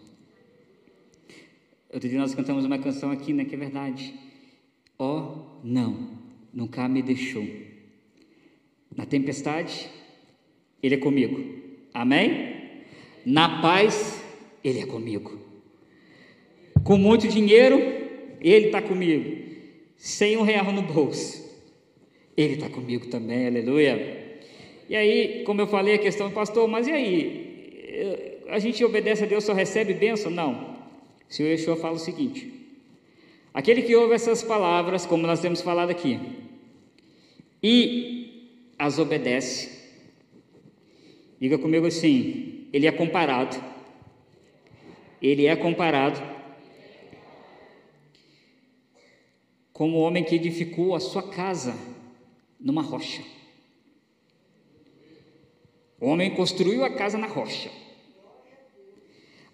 Outro 1.94 2.10
dia 2.10 2.18
nós 2.18 2.34
cantamos 2.34 2.66
uma 2.66 2.80
canção 2.80 3.12
aqui, 3.12 3.34
né, 3.34 3.46
que 3.46 3.54
é 3.54 3.58
verdade. 3.58 4.16
Oh, 4.98 5.60
não, 5.64 6.10
nunca 6.54 6.88
me 6.88 7.02
deixou. 7.02 7.46
Na 8.96 9.06
tempestade, 9.06 9.90
Ele 10.82 10.96
é 10.96 10.98
comigo. 10.98 11.44
Amém? 11.94 12.56
Na 13.26 13.62
paz, 13.62 14.24
Ele 14.64 14.80
é 14.80 14.86
comigo. 14.86 15.40
Com 16.84 16.98
muito 16.98 17.28
dinheiro, 17.28 17.78
Ele 18.40 18.68
está 18.68 18.82
comigo. 18.82 19.44
Sem 19.98 20.38
um 20.38 20.44
real 20.44 20.72
no 20.72 20.82
bolso, 20.82 21.44
Ele 22.38 22.54
está 22.54 22.70
comigo 22.70 23.08
também. 23.08 23.48
Aleluia. 23.48 24.40
E 24.88 24.96
aí, 24.96 25.44
como 25.46 25.62
eu 25.62 25.68
falei, 25.68 25.96
a 25.96 26.00
questão, 26.00 26.32
pastor, 26.32 26.68
mas 26.68 26.88
e 26.88 26.92
aí? 26.92 28.42
A 28.50 28.60
gente 28.60 28.84
obedece 28.86 29.24
a 29.24 29.28
Deus, 29.28 29.44
só 29.44 29.54
recebe 29.54 29.94
bênção? 29.94 30.30
Não. 30.32 30.76
O 31.28 31.34
Senhor 31.34 31.50
Yeshua 31.50 31.76
fala 31.76 31.96
o 31.96 32.00
seguinte: 32.00 32.54
Aquele 33.56 33.82
que 33.82 33.96
ouve 33.96 34.14
essas 34.14 34.44
palavras, 34.44 35.04
como 35.08 35.26
nós 35.26 35.40
temos 35.40 35.62
falado 35.62 35.90
aqui, 35.90 36.20
e 37.64 38.52
as 38.78 39.00
obedece, 39.00 39.76
Diga 41.40 41.58
comigo 41.58 41.86
assim: 41.86 42.68
ele 42.72 42.88
é 42.88 42.92
comparado. 42.92 43.56
Ele 45.22 45.46
é 45.46 45.56
comparado 45.56 46.22
como 49.74 49.98
o 49.98 50.02
homem 50.02 50.24
que 50.24 50.36
edificou 50.36 50.96
a 50.96 51.00
sua 51.00 51.24
casa 51.24 51.76
numa 52.60 52.82
rocha. 52.82 53.24
O 56.00 56.08
homem 56.08 56.36
construiu 56.36 56.84
a 56.84 56.90
casa 56.90 57.18
na 57.18 57.28
rocha. 57.28 57.72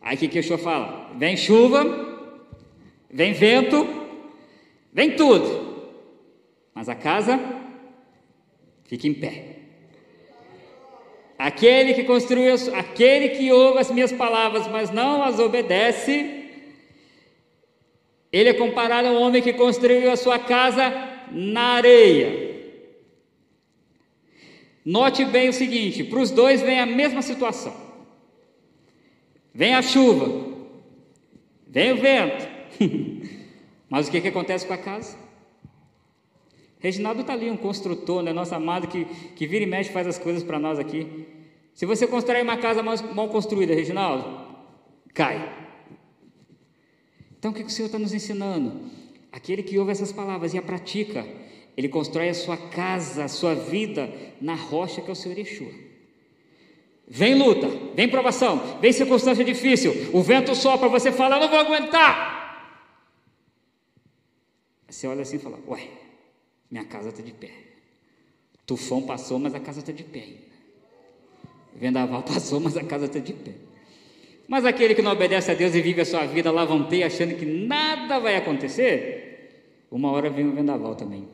Aí 0.01 0.17
que, 0.17 0.27
que 0.27 0.39
o 0.39 0.57
fala? 0.57 1.13
Vem 1.17 1.37
chuva, 1.37 2.10
vem 3.11 3.33
vento, 3.33 3.87
vem 4.93 5.15
tudo, 5.15 5.91
mas 6.73 6.87
a 6.87 6.95
casa 6.95 7.39
fica 8.85 9.07
em 9.07 9.13
pé. 9.13 9.57
Aquele 11.37 11.93
que 11.93 12.03
construiu, 12.03 12.53
aquele 12.75 13.29
que 13.29 13.51
ouve 13.51 13.79
as 13.79 13.89
minhas 13.89 14.11
palavras, 14.11 14.67
mas 14.67 14.91
não 14.91 15.23
as 15.23 15.39
obedece, 15.39 16.41
ele 18.31 18.49
é 18.49 18.53
comparado 18.53 19.07
ao 19.07 19.15
homem 19.15 19.41
que 19.41 19.51
construiu 19.51 20.11
a 20.11 20.15
sua 20.15 20.37
casa 20.39 20.93
na 21.31 21.73
areia. 21.77 22.51
Note 24.85 25.25
bem 25.25 25.49
o 25.49 25.53
seguinte: 25.53 26.03
para 26.03 26.19
os 26.19 26.31
dois 26.31 26.61
vem 26.61 26.79
a 26.79 26.85
mesma 26.85 27.21
situação. 27.21 27.75
Vem 29.53 29.73
a 29.73 29.81
chuva, 29.81 30.47
vem 31.67 31.91
o 31.91 31.97
vento, 31.97 32.47
mas 33.89 34.07
o 34.07 34.11
que, 34.11 34.21
que 34.21 34.27
acontece 34.27 34.65
com 34.65 34.73
a 34.73 34.77
casa? 34.77 35.17
Reginaldo 36.79 37.21
está 37.21 37.33
ali, 37.33 37.49
um 37.49 37.57
construtor, 37.57 38.23
né? 38.23 38.33
nosso 38.33 38.55
amado 38.55 38.87
que, 38.87 39.05
que 39.35 39.45
vira 39.45 39.63
e 39.63 39.67
mexe 39.67 39.91
faz 39.91 40.07
as 40.07 40.17
coisas 40.17 40.43
para 40.43 40.57
nós 40.57 40.79
aqui. 40.79 41.27
Se 41.73 41.85
você 41.85 42.07
constrói 42.07 42.41
uma 42.41 42.57
casa 42.57 42.81
mal, 42.81 42.95
mal 43.13 43.29
construída, 43.29 43.73
Reginaldo, 43.73 44.47
cai. 45.13 45.57
Então 47.37 47.51
o 47.51 47.53
que, 47.53 47.63
que 47.63 47.69
o 47.69 47.71
Senhor 47.71 47.85
está 47.85 47.99
nos 47.99 48.13
ensinando? 48.13 48.89
Aquele 49.31 49.63
que 49.63 49.77
ouve 49.77 49.91
essas 49.91 50.11
palavras 50.11 50.53
e 50.53 50.57
a 50.57 50.61
pratica, 50.61 51.25
ele 51.77 51.87
constrói 51.87 52.29
a 52.29 52.33
sua 52.33 52.57
casa, 52.57 53.25
a 53.25 53.27
sua 53.27 53.53
vida 53.53 54.11
na 54.41 54.55
rocha 54.55 55.01
que 55.01 55.09
é 55.09 55.13
o 55.13 55.15
Senhor 55.15 55.37
Yeshua. 55.37 55.71
Vem 57.07 57.35
luta, 57.35 57.67
vem 57.93 58.07
provação, 58.07 58.79
vem 58.81 58.91
circunstância 58.91 59.43
difícil, 59.43 60.09
o 60.13 60.21
vento 60.21 60.55
sopra, 60.55 60.87
você 60.87 61.11
fala, 61.11 61.35
eu 61.35 61.41
não 61.41 61.49
vou 61.49 61.59
aguentar. 61.59 62.40
Você 64.91 65.07
olha 65.07 65.21
assim 65.21 65.37
e 65.37 65.39
fala, 65.39 65.57
ué, 65.69 65.87
minha 66.69 66.83
casa 66.83 67.09
está 67.09 67.21
de 67.21 67.31
pé. 67.31 67.49
Tufão 68.65 69.01
passou, 69.01 69.39
mas 69.39 69.55
a 69.55 69.59
casa 69.59 69.79
está 69.79 69.93
de 69.93 70.03
pé 70.03 70.19
ainda. 70.19 70.51
Vendaval 71.73 72.23
passou, 72.27 72.59
mas 72.59 72.75
a 72.75 72.83
casa 72.83 73.05
está 73.05 73.17
de 73.17 73.31
pé. 73.31 73.53
Mas 74.49 74.65
aquele 74.65 74.93
que 74.93 75.01
não 75.01 75.13
obedece 75.13 75.49
a 75.49 75.53
Deus 75.53 75.73
e 75.75 75.81
vive 75.81 76.01
a 76.01 76.05
sua 76.05 76.25
vida 76.25 76.51
lavantei 76.51 77.03
achando 77.03 77.35
que 77.35 77.45
nada 77.45 78.19
vai 78.19 78.35
acontecer, 78.35 79.79
uma 79.89 80.11
hora 80.11 80.29
vem 80.29 80.45
o 80.45 80.51
vendaval 80.51 80.93
também. 80.93 81.25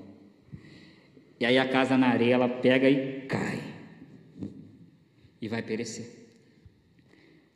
E 1.40 1.46
aí 1.46 1.58
a 1.58 1.68
casa 1.68 1.98
na 1.98 2.10
areia 2.10 2.36
ela 2.36 2.48
pega 2.48 2.88
e 2.88 3.22
cai. 3.22 3.60
E 5.42 5.48
vai 5.48 5.64
perecer. 5.64 6.06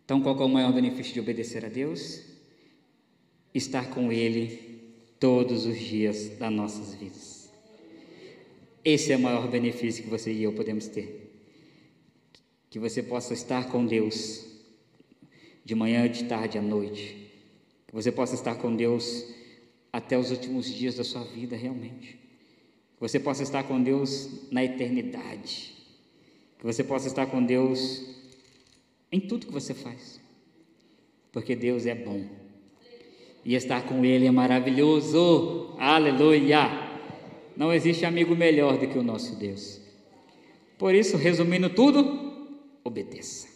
Então 0.04 0.20
qual 0.20 0.40
é 0.42 0.46
o 0.46 0.50
maior 0.50 0.74
benefício 0.74 1.14
de 1.14 1.20
obedecer 1.20 1.64
a 1.64 1.70
Deus? 1.70 2.24
Estar 3.54 3.92
com 3.92 4.12
Ele 4.12 4.71
todos 5.22 5.68
os 5.68 5.78
dias 5.78 6.30
das 6.40 6.52
nossas 6.52 6.96
vidas. 6.96 7.54
Esse 8.84 9.14
é 9.14 9.16
o 9.16 9.20
maior 9.20 9.48
benefício 9.48 10.04
que 10.04 10.10
você 10.10 10.34
e 10.34 10.42
eu 10.42 10.52
podemos 10.52 10.88
ter. 10.88 11.32
Que 12.72 12.80
você 12.80 13.04
possa 13.04 13.36
estar 13.36 13.70
com 13.70 13.86
Deus 13.86 14.44
de 15.64 15.76
manhã, 15.76 16.10
de 16.10 16.24
tarde, 16.24 16.58
à 16.58 16.62
noite. 16.62 17.32
Que 17.86 17.94
você 17.94 18.12
possa 18.12 18.34
estar 18.34 18.56
com 18.56 18.76
Deus 18.76 19.28
até 19.94 20.18
os 20.18 20.32
últimos 20.32 20.66
dias 20.66 20.96
da 20.96 21.04
sua 21.04 21.24
vida, 21.24 21.56
realmente. 21.56 22.18
Que 22.96 23.00
você 23.02 23.20
possa 23.20 23.44
estar 23.44 23.64
com 23.64 23.82
Deus 23.82 24.50
na 24.50 24.64
eternidade. 24.64 25.76
Que 26.58 26.66
você 26.66 26.84
possa 26.84 27.08
estar 27.08 27.28
com 27.28 27.46
Deus 27.46 28.04
em 29.12 29.20
tudo 29.20 29.46
que 29.46 29.54
você 29.54 29.76
faz. 29.76 30.20
Porque 31.32 31.56
Deus 31.56 31.86
é 31.86 31.94
bom. 31.94 32.41
E 33.44 33.56
estar 33.56 33.82
com 33.84 34.06
Ele 34.06 34.28
é 34.28 34.32
maravilhoso. 34.32 35.76
Aleluia! 35.80 36.70
Não 37.58 37.74
existe 37.74 38.06
amigo 38.06 38.36
melhor 38.36 38.78
do 38.78 38.88
que 38.88 38.98
o 38.98 39.04
nosso 39.04 39.36
Deus. 39.36 39.82
Por 40.78 40.96
isso, 40.96 41.18
resumindo 41.18 41.70
tudo, 41.70 42.60
obedeça. 42.84 43.48